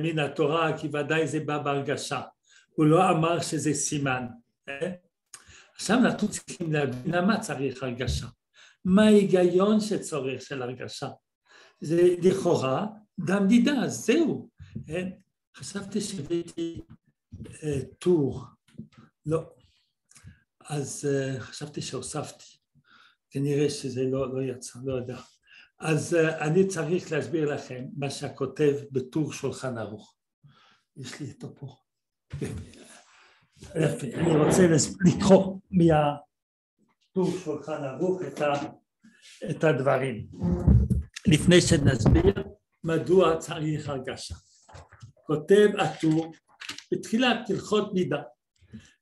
[0.03, 2.21] מן התורה, כי ודאי זה בא בהרגשה.
[2.69, 4.25] הוא לא אמר שזה סימן.
[4.69, 4.91] אה?
[5.75, 8.27] עכשיו אנחנו צריכים להבין למה צריך הרגשה.
[8.85, 11.09] מה ההיגיון שצורך של הרגשה?
[11.81, 12.85] זה לכאורה
[13.19, 14.49] דם דידה, זהו.
[14.89, 15.03] אה?
[15.55, 16.81] חשבתי שהבאתי
[17.99, 18.43] טור,
[19.25, 19.43] לא.
[20.69, 22.57] אז חשבתי שהוספתי.
[23.29, 25.17] כנראה שזה לא, לא יצא, לא יודע.
[25.79, 30.15] אז אני צריך להסביר לכם מה שהכותב בטור שולחן ערוך.
[30.97, 31.75] יש לי אותו פה.
[33.75, 34.67] יפה, אני רוצה
[35.05, 38.53] לקרוא מהטור שולחן ערוך את, ה,
[39.49, 40.27] את הדברים
[41.27, 42.43] לפני שנסביר
[42.83, 44.35] מדוע צריך הרגשה.
[45.23, 46.33] כותב הטור
[46.91, 48.21] בתחילת הלכות מידה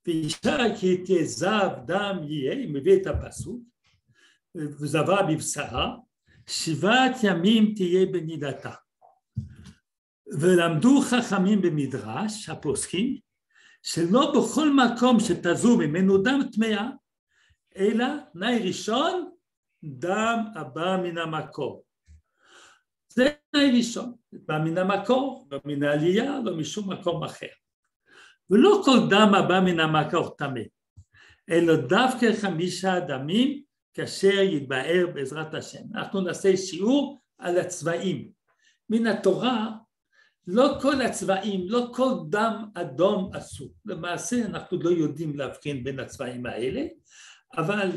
[0.06, 3.62] ואישה כי תעזב דם יהיה, מביא את הפסוק
[4.56, 5.96] וזבה בבשרה
[6.48, 8.74] שבעת ימים תהיה בנידתה
[10.28, 13.18] ולמדו חכמים במדרש, הפוסקים,
[13.84, 16.90] שלא בכל מקום שתזו ממנו דם טמאה,
[17.78, 19.30] אלא תנאי ראשון,
[19.84, 21.84] דם הבא מן המקור.
[23.10, 27.48] זה תנאי ראשון, בא מן המקור, לא מן העלייה, לא משום מקום אחר.
[28.50, 30.62] ולא כל דם הבא מן המקור טמא,
[31.50, 33.65] אלא דווקא חמישה דמים
[33.96, 35.84] כאשר יתבהר בעזרת השם.
[35.96, 38.30] אנחנו נעשה שיעור על הצבעים.
[38.90, 39.72] מן התורה
[40.48, 43.74] לא כל הצבעים, לא כל דם אדום אסור.
[43.86, 46.82] למעשה אנחנו לא יודעים להבחין בין הצבעים האלה,
[47.58, 47.90] אבל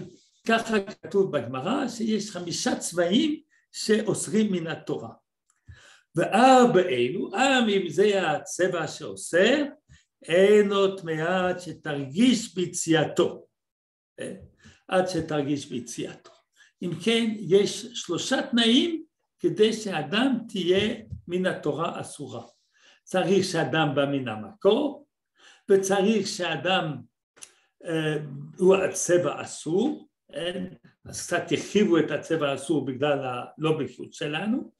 [0.48, 3.40] ככה כתוב בגמרא שיש חמישה צבעים
[3.72, 5.10] שאוסרים מן התורה.
[6.16, 9.64] וארבע אלו, עם אם זה הצבע שאוסר,
[10.22, 13.46] אין עוד מעט שתרגיש ביציאתו.
[14.88, 16.30] עד שתרגיש ביציאתו.
[16.82, 19.04] אם כן, יש שלושה תנאים
[19.40, 20.94] כדי שאדם תהיה
[21.28, 22.42] מן התורה אסורה.
[23.04, 25.06] צריך שאדם בא מן המקור,
[25.70, 26.96] וצריך שאדם
[27.84, 28.16] אה,
[28.58, 30.64] הוא הצבע אסור, אה,
[31.04, 34.72] אז קצת הרחיבו את הצבע האסור בגלל הלא בקיאות שלנו,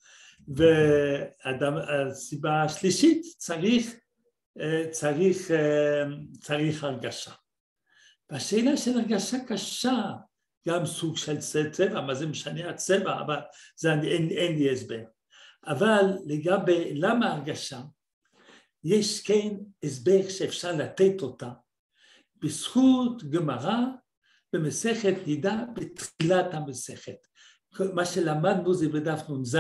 [1.69, 3.95] והסיבה השלישית צריך,
[4.61, 6.05] אה, צריך, אה,
[6.41, 7.33] צריך הרגשה.
[8.31, 10.13] והשאלה של הרגשה קשה,
[10.69, 13.39] גם סוג של צבע, מה זה משנה הצבע, אבל
[13.77, 15.03] זה אין, אין לי הסבר.
[15.67, 17.81] אבל לגבי למה הרגשה,
[18.85, 19.49] יש כן
[19.83, 21.51] הסבר שאפשר לתת אותה
[22.37, 23.79] בזכות גמרא
[24.53, 27.27] במסכת נידה בתחילת המסכת.
[27.95, 29.59] מה שלמדנו זה בדף נ"ז,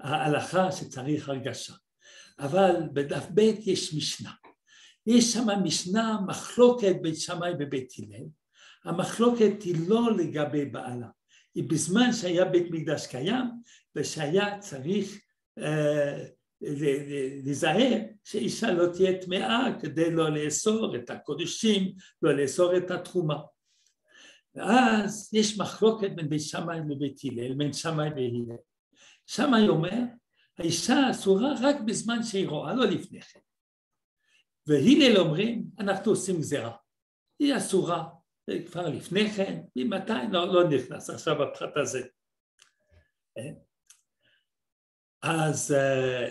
[0.00, 1.74] ההלכה שצריך הרגשה.
[2.38, 4.30] אבל בדף ב' יש משנה.
[5.08, 8.26] יש שם משנה מחלוקת בית שמאי ובית הלל,
[8.84, 11.08] המחלוקת היא לא לגבי בעלה,
[11.54, 13.44] היא בזמן שהיה בית מקדש קיים
[13.96, 15.20] ושהיה צריך
[15.58, 16.24] אה,
[17.44, 21.92] להיזהר שאישה לא תהיה טמאה כדי לא לאסור את הקודשים,
[22.22, 23.38] לא לאסור את התחומה.
[24.54, 28.56] ואז יש מחלוקת בין בית שמאי לבית הלל, בין שמאי והלל.
[29.26, 30.00] שמאי אומר,
[30.58, 33.40] האישה אסורה רק בזמן שהיא רואה, לא לפני כן.
[34.68, 36.76] והלל אומרים, אנחנו עושים גזירה.
[37.38, 38.08] היא אסורה
[38.66, 40.12] כבר לפני כן, ממתי?
[40.32, 42.02] לא, לא נכנס עכשיו בפחת הזה.
[43.38, 43.50] אה?
[45.22, 46.28] אז אה,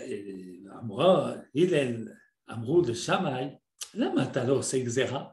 [0.80, 1.12] אמרו,
[1.54, 2.08] הלל
[2.50, 3.44] אמרו לשמאי,
[3.94, 5.24] למה אתה לא עושה גזירה?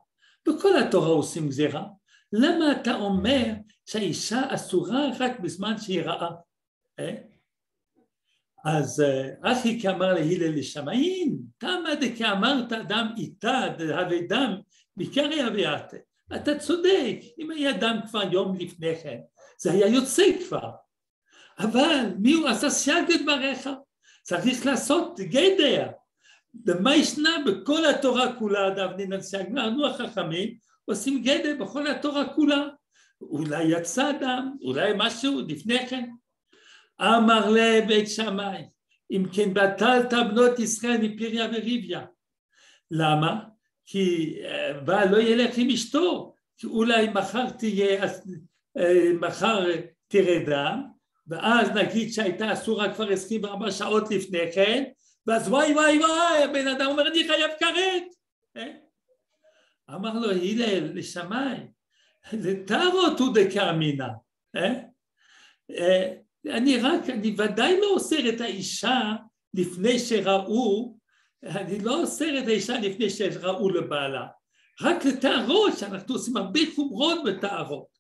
[0.48, 1.86] בכל התורה עושים גזירה.
[2.34, 3.46] למה אתה אומר
[3.86, 6.36] שהאישה אסורה רק בזמן שהיא רעה?
[8.66, 8.78] אה?
[8.78, 9.04] אז
[9.42, 14.56] אחי כאמר להלל לשמאים, תמא דכאמרת דם איתה דהווה דם
[14.98, 15.98] מקריא אביעתה.
[16.36, 19.18] אתה צודק, אם היה דם כבר יום לפני כן,
[19.58, 20.70] זה היה יוצא כבר.
[21.60, 23.70] אבל מי הוא עשה סייג את דבריך?
[24.24, 25.88] צריך לעשות גדר.
[26.66, 29.48] ומה ישנה בכל התורה כולה, דבנין סייג?
[29.48, 32.68] אמרנו החכמים, עושים גדר בכל התורה כולה.
[33.22, 36.10] אולי יצא דם, אולי משהו לפני כן.
[37.02, 38.64] אמר לבית שמאי,
[39.12, 42.06] אם כן בטלת בנות ישראל מפריה וריביה.
[42.92, 43.44] למה?
[43.86, 44.36] כי
[44.86, 48.06] בעל לא ילך עם אשתו, כי אולי מחר תהיה,
[49.20, 49.66] מחר
[50.08, 50.84] תראה דם,
[51.28, 54.84] ואז נגיד שהייתה אסורה כבר 24 שעות לפני כן,
[55.28, 58.04] ואז וואי וואי וואי, הבן אדם אומר אני חייב כרת.
[58.58, 58.72] אה?
[59.96, 61.68] אמר לו הלל לשמיים,
[62.34, 64.08] לטרות הוא דקאמינא.
[66.50, 69.14] אני רק, אני ודאי לא אוסר את האישה
[69.54, 70.98] לפני שראו,
[71.44, 74.28] אני לא אוסר את האישה לפני שראו לבעלה,
[74.82, 77.96] רק לטהרות, שאנחנו עושים הרבה חומרות בטהרות.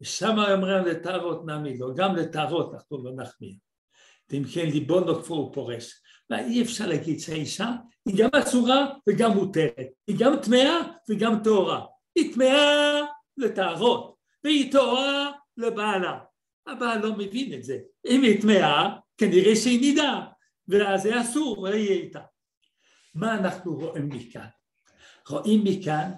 [0.00, 3.54] ושם אומרים לטהרות נעמיד לו, גם לטהרות אנחנו לא נחמיר.
[4.30, 6.00] ואם כן ליבו נוקפו הוא פורש.
[6.32, 7.70] אי אפשר להגיד שהאישה
[8.06, 11.86] היא גם אסורה וגם מותרת, היא גם טמאה וגם טהורה.
[12.14, 13.00] היא טמאה
[13.36, 16.18] לטהרות, והיא טהורה לבעלה.
[16.66, 17.78] הבעל לא מבין את זה.
[18.06, 20.20] אם היא טמאה, כנראה שהיא נידה,
[20.68, 22.20] ואז זה אסור, ולא יהיה איתה.
[23.14, 24.46] מה אנחנו רואים מכאן?
[25.28, 26.10] רואים מכאן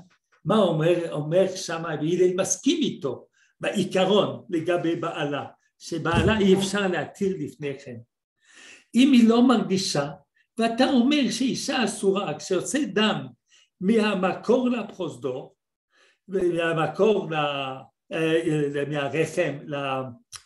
[0.45, 3.27] מה אומר, אומר שמה, והילל מסכים איתו
[3.61, 5.45] בעיקרון לגבי בעלה,
[5.79, 7.97] שבעלה אי אפשר להתיר לפני כן.
[8.95, 10.11] אם היא לא מרגישה,
[10.59, 13.27] ואתה אומר שאישה אסורה, כשיוצא דם
[13.81, 15.55] מהמקור לפרוזדור,
[16.29, 17.81] מהמקור, אה,
[18.88, 19.59] מהרחם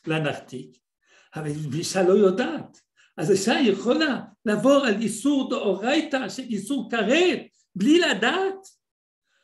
[0.06, 0.76] לנרתיק,
[1.34, 2.80] אבל אישה לא יודעת.
[3.16, 7.40] אז אישה יכולה לעבור על איסור דאורייתא של איסור כרת
[7.74, 8.66] בלי לדעת.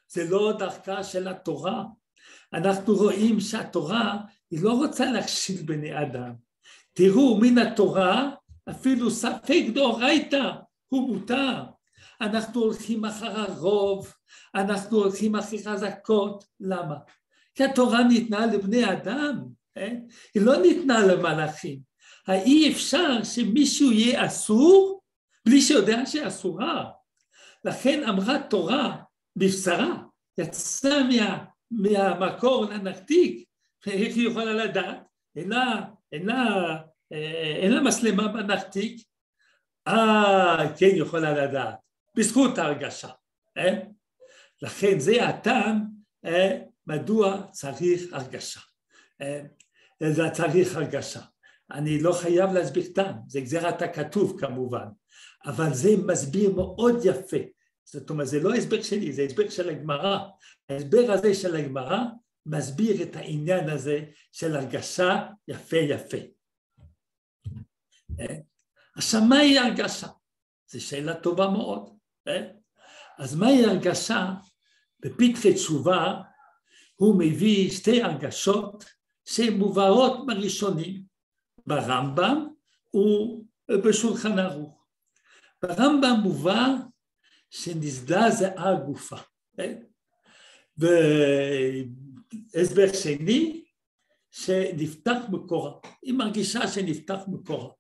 [0.09, 1.85] זה לא דרכה של התורה.
[2.53, 4.19] אנחנו רואים שהתורה
[4.51, 6.33] היא לא רוצה להכשיל בני אדם.
[6.93, 8.31] תראו, מן התורה
[8.71, 10.51] אפילו ספק דאורייתא
[10.89, 11.63] הוא מותר.
[12.21, 14.13] אנחנו הולכים אחר הרוב,
[14.55, 16.45] אנחנו הולכים אחרי חזקות.
[16.61, 16.95] למה?
[17.55, 19.45] כי התורה ניתנה לבני אדם,
[19.77, 19.93] אה?
[20.35, 21.79] היא לא ניתנה למלאכים.
[22.27, 25.01] האי אפשר שמישהו יהיה אסור
[25.47, 26.91] בלי שיודע שאסורה.
[27.65, 28.97] לכן אמרה תורה
[29.37, 29.97] בבשרה,
[30.39, 33.49] יצאה מה, מהמקור לנרתיק,
[33.87, 34.99] איך היא יכולה לדעת?
[35.37, 35.81] אין לה,
[36.13, 36.77] אין לה,
[37.61, 39.03] אין לה מסלמה בנרתיק?
[39.89, 41.75] אה, כן יכולה לדעת,
[42.17, 43.09] בזכות ההרגשה.
[43.59, 43.75] אה?
[44.63, 45.85] לכן זה הטעם
[46.25, 48.61] אה, מדוע צריך הרגשה.
[49.23, 49.43] אה,
[50.01, 51.21] זה צריך הרגשה.
[51.71, 54.87] אני לא חייב להסביר טעם, זה גזירת הכתוב כמובן,
[55.45, 57.37] אבל זה מסביר מאוד יפה.
[57.85, 60.19] זאת אומרת, זה לא הסבר שלי, זה הסבר של הגמרא.
[60.69, 61.99] ההסבר הזה של הגמרא
[62.47, 66.17] מסביר את העניין הזה של הרגשה יפה יפה.
[68.21, 68.37] אה?
[68.97, 70.07] עכשיו, מהי הרגשה?
[70.71, 71.99] זו שאלה טובה מאוד.
[72.29, 72.47] אה?
[73.19, 74.33] אז מהי הרגשה?
[75.01, 76.21] בפתחי תשובה
[76.97, 78.85] הוא מביא שתי הרגשות
[79.25, 81.03] שהן מובאות בראשונים,
[81.67, 82.49] ברמב"ם
[83.71, 84.87] ובשולחן ערוך.
[85.63, 86.67] ברמב"ם מובא
[87.51, 89.17] שנזדעזעה הגופה.
[89.57, 89.83] כן?
[92.55, 93.65] והסבר שני,
[94.31, 97.71] שנפתח מקורה, היא מרגישה שנפתח מקורה.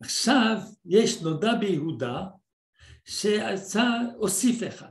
[0.00, 2.24] עכשיו יש נודע ביהודה
[3.04, 3.84] שיצא,
[4.16, 4.90] הוסיף אחד,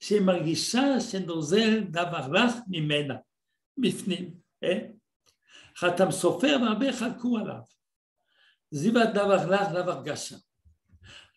[0.00, 3.14] שהיא מרגישה שנוזל דבר רך ממנה,
[3.78, 4.34] בפנים.
[4.64, 4.78] אה?
[5.76, 7.60] חתם סופר והרבה חלקו עליו.
[8.70, 10.36] זיבת דבר לך דבר גשה.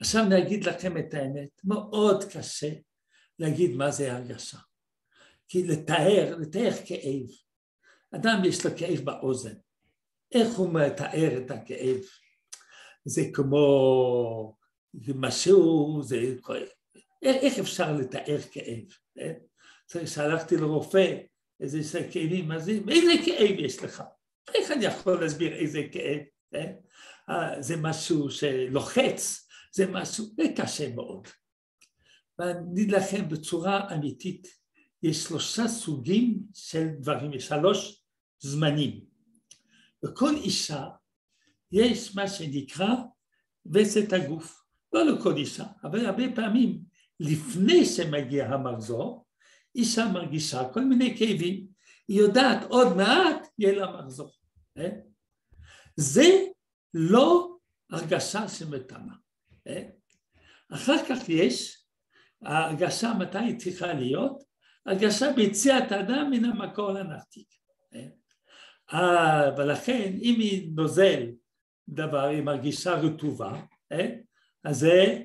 [0.02, 2.74] עכשיו אני אגיד לכם את האמת, מאוד קשה
[3.40, 4.58] להגיד מה זה הרגשה.
[5.48, 7.28] כי לתאר, לתאר כאב.
[8.16, 9.56] אדם יש לו כאב באוזן.
[10.32, 11.98] איך הוא מתאר את הכאב?
[13.06, 14.58] זה כמו
[15.16, 16.36] משהו, זה...
[17.24, 18.84] איך אפשר לתאר כאב?
[19.20, 19.34] אה?
[19.88, 21.18] כשהלכתי לרופא,
[21.60, 24.04] איזה כאבים, זה, איזה כאב יש לך?
[24.56, 26.20] איך אני יכול להסביר איזה כאב?
[26.56, 26.72] אה?
[27.30, 31.28] אה, זה משהו שלוחץ, זה משהו, קשה מאוד.
[32.40, 34.48] ואני לכם בצורה אמיתית,
[35.04, 38.04] יש שלושה סוגים של דברים, יש שלוש
[38.40, 39.00] זמנים.
[40.04, 40.86] לכל אישה
[41.72, 42.96] יש מה שנקרא
[43.74, 44.64] וסת הגוף.
[44.94, 46.80] לא לכל אישה, אבל הרבה פעמים
[47.24, 49.26] לפני שמגיע המחזור,
[49.76, 51.68] אישה מרגישה כל מיני כאבים,
[52.08, 54.32] היא יודעת עוד מעט יהיה לה מחזור.
[54.78, 54.90] אה?
[55.96, 56.46] זה
[56.94, 57.58] לא
[57.92, 59.16] הרגשה שמטמאה.
[59.68, 59.84] אה?
[60.70, 61.86] אחר כך יש
[62.42, 64.44] ההרגשה מתי היא צריכה להיות?
[64.86, 67.48] הרגשה ביציאת האדם מן המקור לנרתיק.
[68.94, 69.52] אה?
[69.58, 71.32] ולכן אם היא נוזל
[71.90, 73.62] דבר, היא מרגישה רטובה,
[74.64, 75.24] אז זה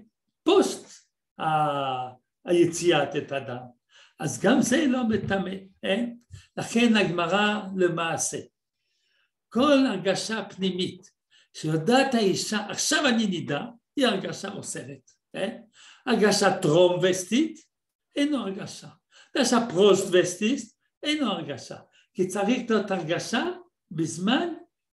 [2.45, 3.64] היציאת את הדם.
[4.20, 5.51] אז גם זה לא מטמא.
[6.57, 8.39] לכן הגמרא למעשה,
[9.49, 11.11] כל הרגשה פנימית
[11.55, 13.64] שיודעת האישה, עכשיו אני נידה,
[13.97, 15.11] היא הרגשה אוסרת.
[15.32, 15.61] כן?
[16.07, 17.59] הרגשה טרום וסטית,
[18.16, 18.89] אינו הרגשה.
[19.34, 20.61] הרגשה פרוסט וסטית,
[21.03, 21.76] אינו הרגשה.
[22.14, 23.45] כי צריך להיות הרגשה
[23.91, 24.49] בזמן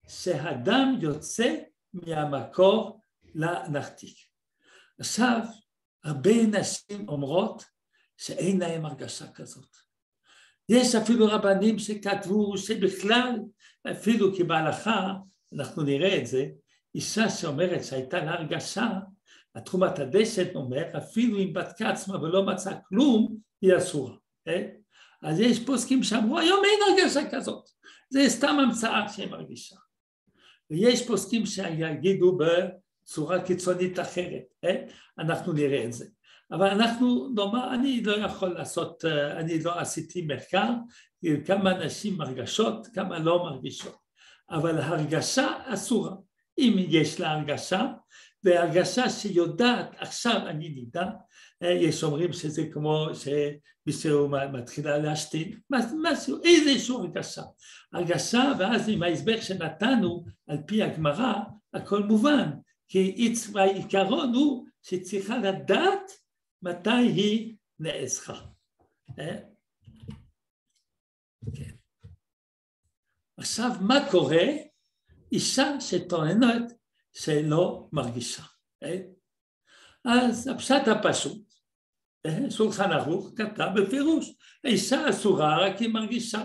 [0.07, 1.55] שהדם יוצא
[1.93, 3.01] מהמקור
[3.35, 4.17] לנרתיק.
[4.99, 5.39] עכשיו,
[6.05, 7.63] הרבה נשים אומרות
[8.17, 9.75] שאין להם הרגשה כזאת.
[10.69, 13.39] יש אפילו רבנים שכתבו שבכלל,
[13.91, 15.13] אפילו כי בהלכה,
[15.53, 16.45] אנחנו נראה את זה,
[16.95, 18.87] אישה שאומרת שהייתה לה הרגשה,
[19.55, 24.15] התחומת הדשת אומר, אפילו אם בדקה עצמה ולא מצאה כלום, היא אסורה.
[24.45, 24.67] כן?
[25.23, 27.69] אז יש פוסקים שאמרו, היום אין הרגשה כזאת,
[28.09, 29.75] זה סתם המצאה שהיא מרגישה.
[30.69, 32.37] ויש פוסקים שיגידו
[33.05, 34.85] בצורה קיצונית אחרת, כן?
[35.19, 36.05] אנחנו נראה את זה.
[36.51, 39.05] אבל אנחנו נאמר, אני לא יכול לעשות,
[39.37, 40.69] אני לא עשיתי מחקר,
[41.45, 43.95] כמה נשים מרגשות, כמה לא מרגישות,
[44.49, 46.15] אבל הרגשה אסורה.
[46.57, 47.87] אם יש לה הרגשה,
[48.43, 51.05] והרגשה שיודעת עכשיו אני נדע,
[51.61, 55.59] יש אומרים שזה כמו שמישהו מתחילה להשתין,
[56.03, 57.43] משהו, איזושהי הרגשה.
[57.93, 61.33] הרגשה, ואז עם ההסבר שנתנו על פי הגמרא,
[61.73, 62.49] הכל מובן,
[62.87, 66.11] כי העיקרון הוא שצריכה לדעת
[66.61, 68.45] מתי היא נאסחה.
[69.19, 69.37] אה?
[71.55, 71.75] כן.
[73.37, 74.45] עכשיו, מה קורה?
[75.31, 76.73] אישה שטוענת
[77.13, 78.43] שלא מרגישה.
[78.83, 78.97] אה?
[80.05, 81.53] אז הפשט הפשוט,
[82.25, 82.51] אה?
[82.51, 84.31] שולחן ערוך כתב בפירוש,
[84.63, 86.43] האישה אסורה רק היא מרגישה.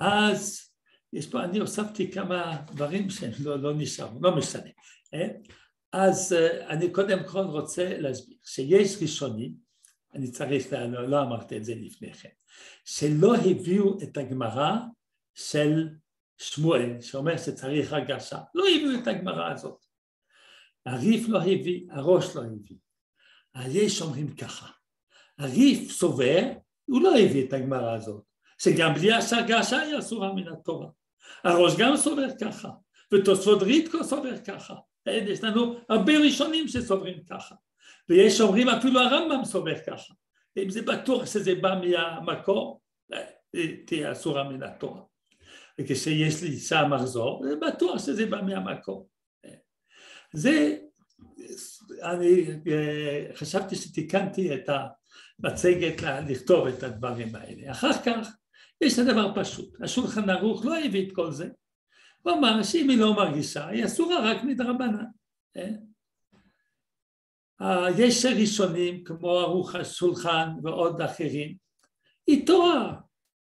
[0.00, 0.69] אז
[1.12, 4.70] יש פה, אני הוספתי כמה דברים שהם לא, לא נשארו, לא משנה.
[5.92, 9.54] אז אה, אני קודם כל רוצה להסביר שיש ראשונים,
[10.14, 12.28] אני צריך, לא, לא אמרתי את זה לפני כן,
[12.84, 14.76] שלא הביאו את הגמרא
[15.34, 15.88] של
[16.38, 19.84] שמואל, שאומר שצריך הרגשה, לא הביאו את הגמרא הזאת.
[20.86, 22.76] הריף לא הביא, הראש לא הביא.
[23.54, 24.70] אז יש אומרים ככה,
[25.38, 26.42] הריף סובר,
[26.84, 28.22] הוא לא הביא את הגמרא הזאת,
[28.58, 30.88] שגם בלי הרגשה היא אסורה מן התורה.
[31.44, 32.68] הראש גם סובר ככה,
[33.14, 34.74] ותוספות ריתקו סובר ככה.
[35.06, 37.54] יש לנו הרבה ראשונים שסוברים ככה,
[38.08, 40.14] ויש אומרים אפילו הרמב"ם סובר ככה,
[40.58, 42.80] אם זה בטוח שזה בא מהמקור,
[43.86, 45.02] תהיה אסורה מן התורה.
[45.80, 49.08] וכשיש לי אישה מחזור, זה בטוח שזה בא מהמקור.
[50.32, 50.76] זה,
[52.02, 52.46] אני
[53.34, 54.68] חשבתי שתיקנתי את
[55.38, 57.70] המצגת לכתוב את הדברים האלה.
[57.70, 58.28] אחר כך
[58.80, 61.48] יש הדבר פשוט, השולחן ערוך לא הביא את כל זה,
[62.22, 65.04] הוא אמר שאם היא לא מרגישה, היא אסורה רק מדרבנן.
[65.54, 65.74] כן?
[67.62, 67.86] אה?
[67.98, 71.54] יש ראשונים כמו ערוך השולחן ועוד אחרים,
[72.26, 72.94] היא טועה,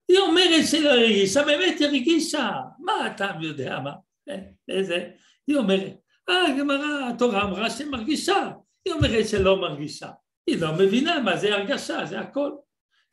[0.07, 3.93] היא אומרת שלא הרגישה, באמת היא הרגישה, מה אתה יודע מה,
[4.25, 4.41] כן?
[4.69, 5.09] איזה,
[5.47, 5.93] היא אומרת,
[6.29, 8.51] אה, הגמרא, התורה אמרה שהיא מרגישה,
[8.85, 10.09] היא אומרת שלא מרגישה,
[10.47, 12.51] היא לא מבינה מה זה הרגשה, זה הכל,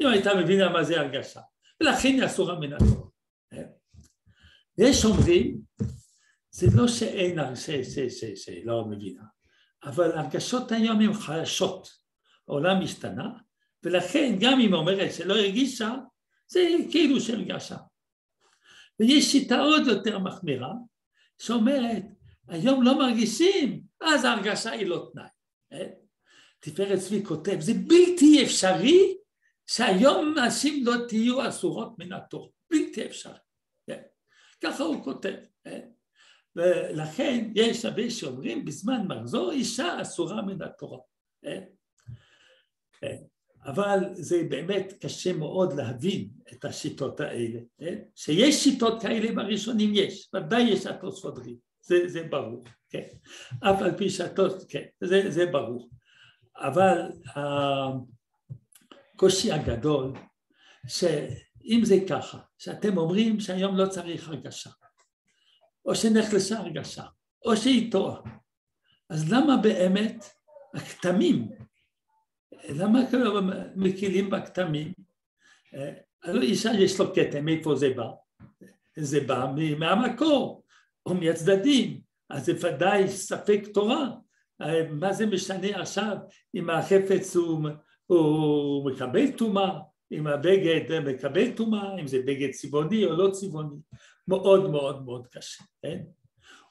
[0.03, 1.41] אם הייתה מבינה מה זה הרגשה,
[1.81, 3.11] ולכן היא אסורה מן התורה.
[4.79, 5.61] יש אומרים,
[6.51, 7.39] זה לא שאין,
[8.37, 9.23] שלא מבינה,
[9.85, 11.89] אבל הרגשות היום הן חלשות,
[12.49, 13.29] העולם השתנה,
[13.83, 15.95] ולכן גם אם אומרת שלא הרגישה,
[16.47, 16.61] זה
[16.91, 17.77] כאילו שהרגשה.
[19.01, 20.73] ויש שיטה עוד יותר מחמירה,
[21.39, 22.03] שאומרת,
[22.49, 25.29] היום לא מרגישים, אז ההרגשה היא לא תנאי.
[25.73, 25.87] אה?
[26.61, 29.17] תפארת צבי כותב, זה בלתי אפשרי
[29.71, 33.39] שהיום נשים לא תהיו אסורות מן התור, בלתי אפשרי.
[34.61, 35.35] ככה הוא כותב.
[35.65, 35.89] כן?
[36.57, 40.99] ולכן יש הרבה שאומרים בזמן מחזור אישה אסורה מן התורה.
[41.43, 41.63] כן?
[43.01, 43.17] כן.
[43.65, 47.61] אבל זה באמת קשה מאוד להבין את השיטות האלה.
[48.15, 53.07] שיש שיטות כאלה בראשונים יש, ודאי יש התוספות ריב, זה, זה ברור, כן.
[53.61, 55.91] אף על פי שהתוס, כן, זה, זה ברור.
[56.57, 57.11] אבל
[59.21, 60.13] הקושי הגדול,
[60.89, 61.05] ש...
[61.65, 64.71] אם זה ככה, שאתם אומרים שהיום לא צריך הרגשה,
[65.85, 67.05] או שנחלשה הרגשה,
[67.45, 68.21] או שהיא טועה,
[69.11, 70.25] אז למה באמת
[70.75, 71.49] הכתמים,
[72.69, 73.01] למה
[73.77, 74.93] מקילים בכתמים?
[76.25, 78.09] הלוא אישה יש לו כתם, מאיפה זה בא?
[78.97, 79.47] זה בא
[79.79, 80.65] מהמקור,
[81.07, 82.01] או מהצדדים,
[82.31, 84.11] אז זה ודאי ספק תורה.
[84.91, 86.17] מה זה משנה עכשיו
[86.55, 87.69] אם החפץ הוא,
[88.11, 89.79] הוא מקבל טומאה
[90.13, 93.77] אם הבגד מקבל טומאה, אם זה בגד צבעוני או לא צבעוני,
[94.29, 96.03] מאוד מאוד מאוד קשה, כן?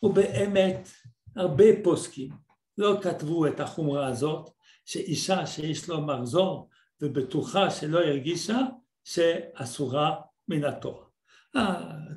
[0.03, 0.89] ובאמת
[1.35, 2.29] הרבה פוסקים
[2.77, 4.49] לא כתבו את החומרה הזאת,
[4.85, 6.69] שאישה שיש לו מחזור
[7.01, 8.59] ובטוחה שלא הרגישה
[9.03, 10.15] שאסורה
[10.47, 11.05] מן התורה.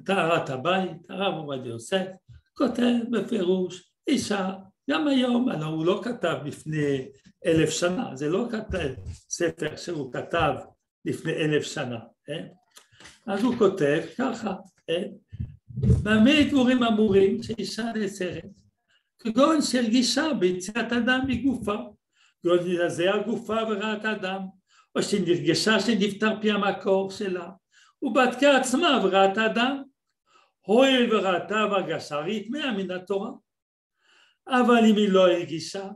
[0.07, 2.07] טהרת הבית, הרב עובדיה יוסף,
[2.55, 4.53] כותב בפירוש, אישה,
[4.91, 7.09] גם היום, הוא לא כתב לפני
[7.47, 8.95] אלף שנה, זה לא כתב
[9.31, 10.53] ספר שהוא כתב
[11.05, 12.47] לפני אלף שנה, כן?
[13.27, 14.55] אז הוא כותב ככה,
[14.87, 15.09] כן?
[16.03, 18.45] במה דבורים אמורים שאישה נאסרת?
[19.19, 21.77] כגון שהרגישה ביציאת אדם מגופה,
[22.43, 24.41] כגון לזעזע גופה וראת אדם,
[24.97, 27.51] או שנרגשה שנפטר פי המקור שלה,
[28.03, 29.83] ובדקה עצמה וראת אדם,
[30.67, 33.31] הואיל וראתה והרגשה ריתמיה מן התורה.
[34.49, 35.89] אבל אם היא לא הרגישה,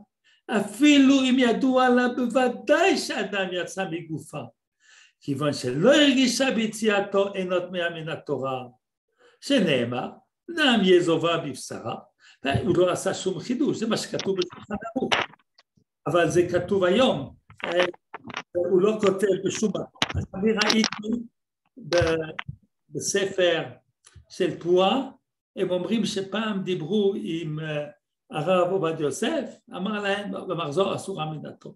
[0.51, 4.41] אפילו אם ידוע לה בוודאי שאדם יצא מגופה,
[5.21, 8.63] כיוון שלא הרגישה ביציאתו אינו טמאה מן התורה,
[9.41, 10.09] שנאמר,
[10.49, 11.95] נעם יזובה בבשרה,
[12.63, 15.13] הוא לא עשה שום חידוש, זה מה שכתוב בשולחן ערוך,
[16.07, 17.35] אבל זה כתוב היום,
[18.53, 19.85] הוא לא כותב בשום מקום.
[20.15, 21.23] אז אני ראיתי
[22.89, 23.63] בספר
[24.29, 25.09] של פועה,
[25.55, 27.85] הם אומרים שפעם דיברו עם אה,
[28.31, 31.75] הרב עובדיה יוסף, אמר להם במחזור אסורה התורה.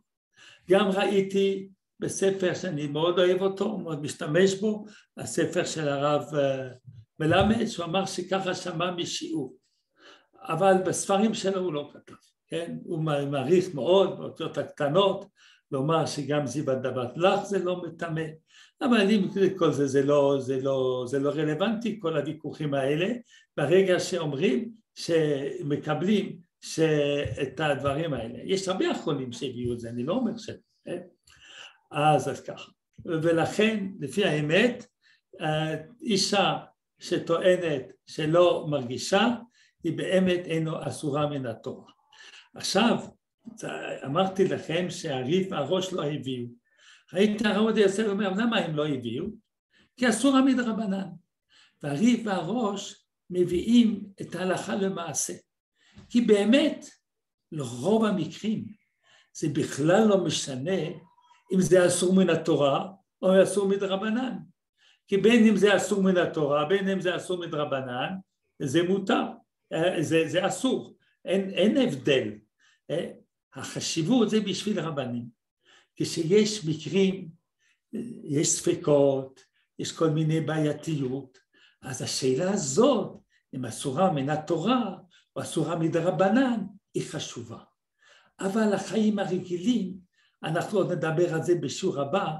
[0.69, 4.85] גם ראיתי בספר שאני מאוד אוהב אותו, מאוד משתמש בו,
[5.17, 6.67] הספר של הרב אה,
[7.19, 9.55] מלמד, שהוא אמר שככה שמע משיעור.
[10.41, 12.13] אבל בספרים שלו הוא לא כתב,
[12.47, 12.77] כן?
[12.83, 15.25] הוא מעריך מאוד באותיות הקטנות,
[15.71, 18.23] לומר שגם זיוות דבת לך זה לא מטמא,
[18.81, 19.27] אבל אם
[19.57, 23.13] כל זה, זה לא, זה, לא, זה לא רלוונטי, כל הוויכוחים האלה,
[23.57, 26.39] ברגע שאומרים שמקבלים
[27.41, 28.39] את הדברים האלה.
[28.43, 30.49] יש הרבה אחרונים שהביאו את זה, אני לא אומר ש...
[30.85, 31.01] כן?
[31.91, 32.71] אז אז ככה.
[33.05, 34.85] ולכן, לפי האמת,
[36.01, 36.57] אישה
[36.99, 39.27] שטוענת שלא מרגישה,
[39.83, 41.91] היא באמת אינו אסורה מן התורה.
[42.55, 42.97] עכשיו,
[44.05, 46.47] אמרתי לכם שהריף והראש לא הביאו.
[47.13, 49.25] ראית הרב עובדיה יוסף אומר, למה הם לא הביאו?
[49.97, 51.07] כי אסור עמיד רבנן.
[51.83, 53.00] והריף והראש
[53.31, 55.33] מביאים את ההלכה למעשה.
[56.09, 56.85] כי באמת,
[57.51, 58.65] לרוב המקרים,
[59.33, 60.81] זה בכלל לא משנה
[61.53, 62.87] אם זה אסור מן התורה
[63.21, 64.37] או אסור מדרבנן.
[65.07, 68.13] כי בין אם זה אסור מן התורה, בין אם זה אסור מדרבנן,
[68.59, 69.23] זה מותר,
[69.73, 72.31] אה, זה, זה אסור, אין, אין הבדל.
[72.91, 73.11] אה,
[73.53, 75.25] החשיבות זה בשביל רבנים.
[75.95, 77.29] כשיש מקרים,
[78.23, 79.43] יש ספקות,
[79.79, 81.37] יש כל מיני בעייתיות,
[81.81, 83.17] אז השאלה הזאת,
[83.55, 84.95] אם אסורה מן התורה
[85.35, 86.59] או אסורה מדרבנן,
[86.93, 87.59] היא חשובה.
[88.39, 89.97] אבל החיים הרגילים,
[90.43, 92.35] אנחנו עוד נדבר על זה בשיעור הבא,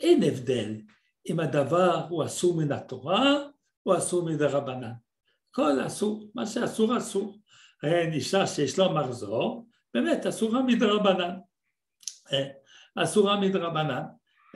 [0.00, 0.80] אין הבדל
[1.28, 3.36] אם הדבר הוא אסור מן התורה
[3.86, 4.92] או אסור מדרבנן.
[5.50, 7.40] הכל אסור, מה שאסור אסור.
[8.12, 11.36] אישה שיש לו מחזור, באמת אסורה מדרבנן.
[12.32, 12.48] אה,
[12.96, 14.02] אסורה מדרבנן,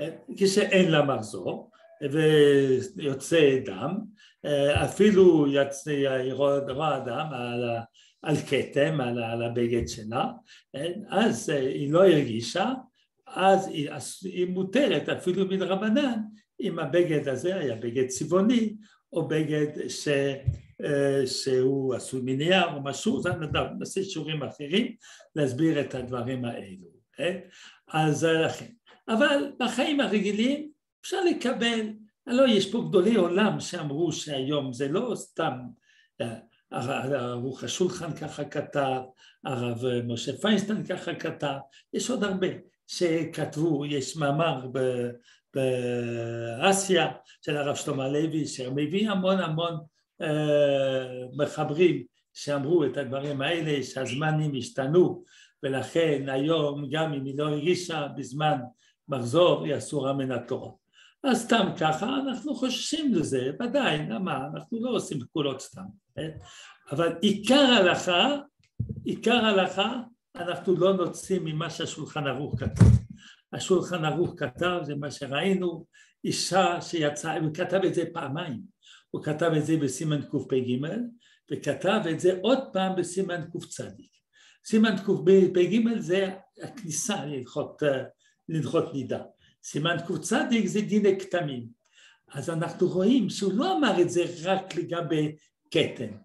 [0.01, 1.71] אה, כשאין לה מחזור
[2.03, 3.99] ויוצא דם,
[4.45, 5.47] אה, אפילו
[6.33, 7.65] רואה דם על,
[8.23, 10.27] על כתם, על, על הבגד שלה,
[11.09, 12.73] אז היא לא הרגישה,
[13.27, 13.91] אז היא,
[14.23, 16.19] היא מותרת אפילו מדרבנן
[16.61, 18.75] אם הבגד הזה היה בגד צבעוני
[19.13, 20.09] או בגד ש...
[20.85, 23.31] אה, שהוא עשוי מנייר או משהו, זה
[23.79, 24.95] נעשה שיעורים אחרים
[25.37, 27.39] להסביר את הדברים האלו, כן?
[27.89, 28.67] אז לכן.
[29.09, 30.71] אבל בחיים הרגילים
[31.05, 31.81] אפשר לקבל,
[32.27, 35.59] הלוא יש פה גדולי עולם שאמרו שהיום זה לא סתם,
[36.21, 36.35] אה,
[37.13, 39.01] ערוך השולחן ככה כתב,
[39.45, 41.57] הרב משה פיינשטיין ככה כתב,
[41.93, 42.47] יש עוד הרבה
[42.87, 44.67] שכתבו, יש מאמר
[45.55, 49.79] באסיה של הרב שלמה לוי שמביא המון המון
[50.23, 55.25] אה, מחברים שאמרו את הדברים האלה שהזמנים השתנו
[55.63, 58.59] ולכן היום גם אם היא לא הרגישה בזמן
[59.09, 60.84] מחזור היא אסורה מן התורה.
[61.25, 64.47] אז סתם ככה אנחנו חוששים לזה, ודאי, למה?
[64.55, 65.83] אנחנו לא עושים פעולות סתם.
[66.15, 66.31] כן?
[66.91, 68.37] אבל עיקר הלכה,
[69.05, 70.03] עיקר הלכה
[70.37, 72.85] אנחנו לא נוצאים ממה שהשולחן ערוך כתב.
[73.53, 75.87] השולחן ערוך כתב, זה מה שראינו,
[76.25, 78.61] אישה שיצאה, הוא כתב את זה פעמיים.
[79.11, 80.79] הוא כתב את זה בסימן קפ"ג
[81.53, 83.81] וכתב את זה עוד פעם בסימן קצ.
[84.65, 87.25] סימן קפ"ג זה הכניסה
[88.49, 89.23] ללכות נידה,
[89.65, 90.33] סימן קצ
[90.65, 91.67] זה דיני כתמים,
[92.33, 95.37] אז אנחנו רואים שהוא לא אמר את זה רק לגבי
[95.71, 96.17] כתם,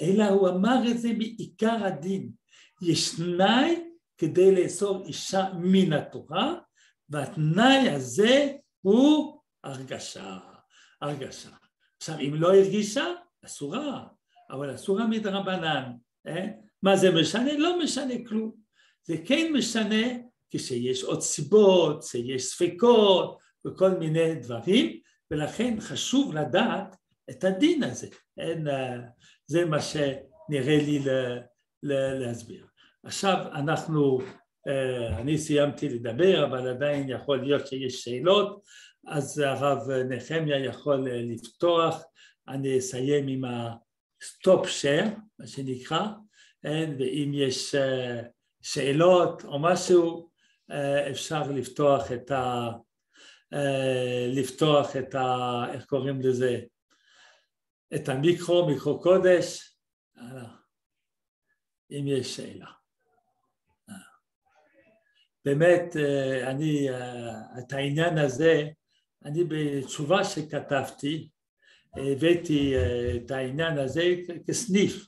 [0.00, 2.30] אלא הוא אמר את זה מעיקר הדין,
[2.82, 3.84] יש תנאי
[4.18, 6.54] כדי לאסור אישה מן התורה
[7.08, 10.38] והתנאי הזה הוא הרגשה,
[11.00, 11.48] הרגשה.
[11.96, 13.04] עכשיו, אם לא הרגישה,
[13.44, 14.06] אסורה,
[14.50, 15.92] אבל אסורה מדרבנן.
[16.26, 16.46] אה?
[16.82, 17.58] מה זה משנה?
[17.58, 18.52] לא משנה כלום.
[19.04, 20.06] זה כן משנה
[20.52, 25.00] כשיש עוד סיבות, שיש ספקות וכל מיני דברים,
[25.30, 26.96] ולכן חשוב לדעת
[27.30, 28.06] את הדין הזה.
[28.38, 28.96] אין, אה,
[29.46, 31.02] זה מה שנראה לי
[31.82, 32.66] להסביר.
[33.04, 34.18] עכשיו אנחנו,
[35.18, 38.62] אני סיימתי לדבר, אבל עדיין יכול להיות שיש שאלות,
[39.06, 42.02] אז הרב נחמיה יכול לפתוח,
[42.48, 46.06] אני אסיים עם ה-stop share, מה שנקרא,
[46.64, 47.74] ואם יש
[48.62, 50.31] שאלות או משהו,
[51.10, 52.68] אפשר לפתוח את ה...
[54.28, 55.26] לפתוח את ה...
[55.72, 56.60] איך קוראים לזה?
[57.94, 59.76] את המיקרו, מיקרו קודש,
[61.90, 62.70] אם יש שאלה.
[65.44, 65.96] באמת,
[66.46, 66.88] אני,
[67.58, 68.62] את העניין הזה,
[69.24, 71.28] אני בתשובה שכתבתי,
[71.96, 72.74] הבאתי
[73.16, 74.02] את העניין הזה
[74.48, 75.06] כסניף,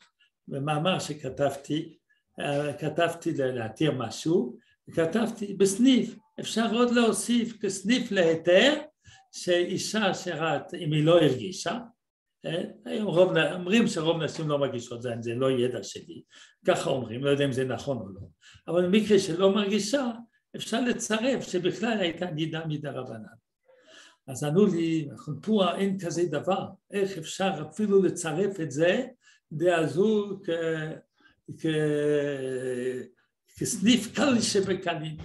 [0.48, 1.98] במאמר שכתבתי,
[2.78, 4.58] כתבתי להתיר משהו,
[4.88, 8.80] וכתבתי בסניף, אפשר עוד להוסיף כסניף להיתר,
[9.32, 11.78] שאישה שראת, אם היא לא הרגישה,
[12.84, 16.22] היום רוב, אומרים שרוב נשים לא מרגישות, זה, זה לא ידע שלי,
[16.66, 18.20] ככה אומרים, לא יודע אם זה נכון או לא,
[18.68, 20.10] אבל במקרה שלא מרגישה,
[20.56, 23.24] אפשר לצרף שבכלל הייתה נידה מדרבנן.
[24.26, 25.08] אז ענו לי,
[25.42, 29.06] פה אין כזה דבר, איך אפשר אפילו לצרף את זה,
[29.52, 30.50] דעזו כ...
[31.58, 31.66] כ...
[33.58, 35.16] כסניף קל שבקלים,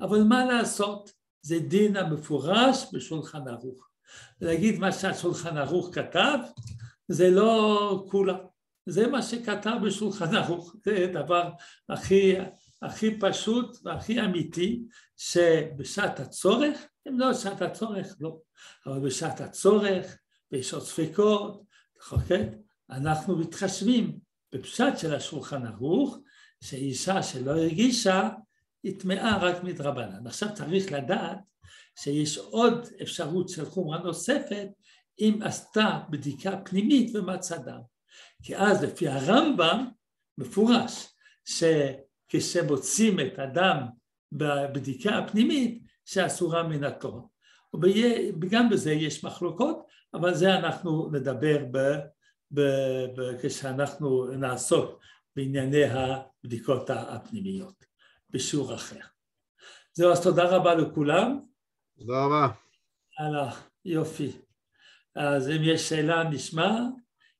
[0.00, 1.12] אבל מה לעשות,
[1.42, 3.88] זה דין המפורש בשולחן ערוך.
[4.40, 6.38] להגיד מה שהשולחן ערוך כתב,
[7.08, 8.34] זה לא כולה,
[8.86, 11.50] זה מה שכתב בשולחן ערוך, זה דבר
[11.88, 12.34] הכי,
[12.82, 14.82] הכי פשוט והכי אמיתי,
[15.16, 16.78] שבשעת הצורך,
[17.08, 18.38] אם לא בשעת הצורך, לא,
[18.86, 20.16] אבל בשעת הצורך,
[20.52, 21.62] ויש עוד ספקות?
[22.90, 24.18] אנחנו מתחשבים
[24.52, 26.18] בפשט של השולחן ערוך,
[26.64, 28.28] שאישה שלא הרגישה,
[28.82, 30.26] היא טמאה רק מדרבנן.
[30.26, 31.38] עכשיו צריך לדעת
[31.98, 34.68] שיש עוד אפשרות של חומרה נוספת
[35.20, 37.80] אם עשתה בדיקה פנימית ומצא דם.
[38.42, 39.88] כי אז לפי הרמב"ם
[40.38, 41.08] מפורש
[41.44, 43.86] שכשמוצאים את הדם
[44.32, 47.22] בבדיקה הפנימית שאסורה מן התורה.
[48.40, 51.78] וגם בזה יש מחלוקות, אבל זה אנחנו נדבר ב,
[52.50, 52.60] ב,
[53.16, 55.00] ב, כשאנחנו נעסוק
[55.38, 57.84] בענייני הבדיקות הפנימיות
[58.30, 59.00] בשיעור אחר.
[59.92, 61.40] זהו, אז תודה רבה לכולם.
[61.98, 62.48] תודה רבה.
[63.18, 64.40] הלאה, יופי.
[65.14, 66.70] אז אם יש שאלה נשמע,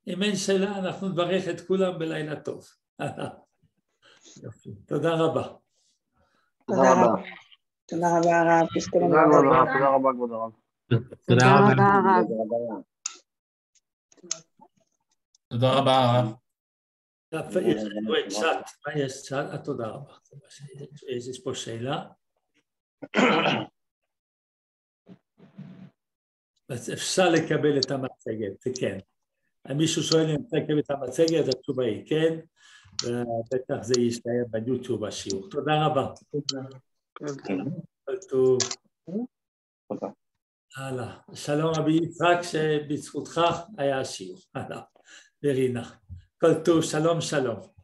[0.06, 2.66] אם אין שאלה אנחנו נברך את כולם בלילה טוב.
[4.42, 5.48] יופי, תודה רבה.
[6.66, 7.22] תודה רבה.
[7.86, 10.52] תודה רבה הרב, תודה רבה כבוד הרב.
[11.26, 12.26] תודה רבה הרב.
[15.48, 16.47] תודה רבה הרב.
[18.96, 19.32] יש?
[19.64, 20.12] תודה רבה.
[21.44, 22.04] פה שאלה?
[26.68, 28.98] אז אפשר לקבל את המצגת, זה כן.
[29.76, 32.38] מישהו שואל אם אפשר לקבל את המצגת, התשובה היא כן,
[33.04, 35.50] ובטח זה ישתהר ביוטיוב השיעור.
[35.50, 36.12] תודה רבה.
[38.28, 38.58] טוב.
[40.76, 41.18] הלאה.
[41.34, 43.40] שלום רבי יצחק, שבזכותך
[43.78, 44.38] היה השיעור.
[44.54, 44.80] הלאה.
[45.42, 45.90] ורינה.
[46.40, 47.77] כל טוב, שלום שלום.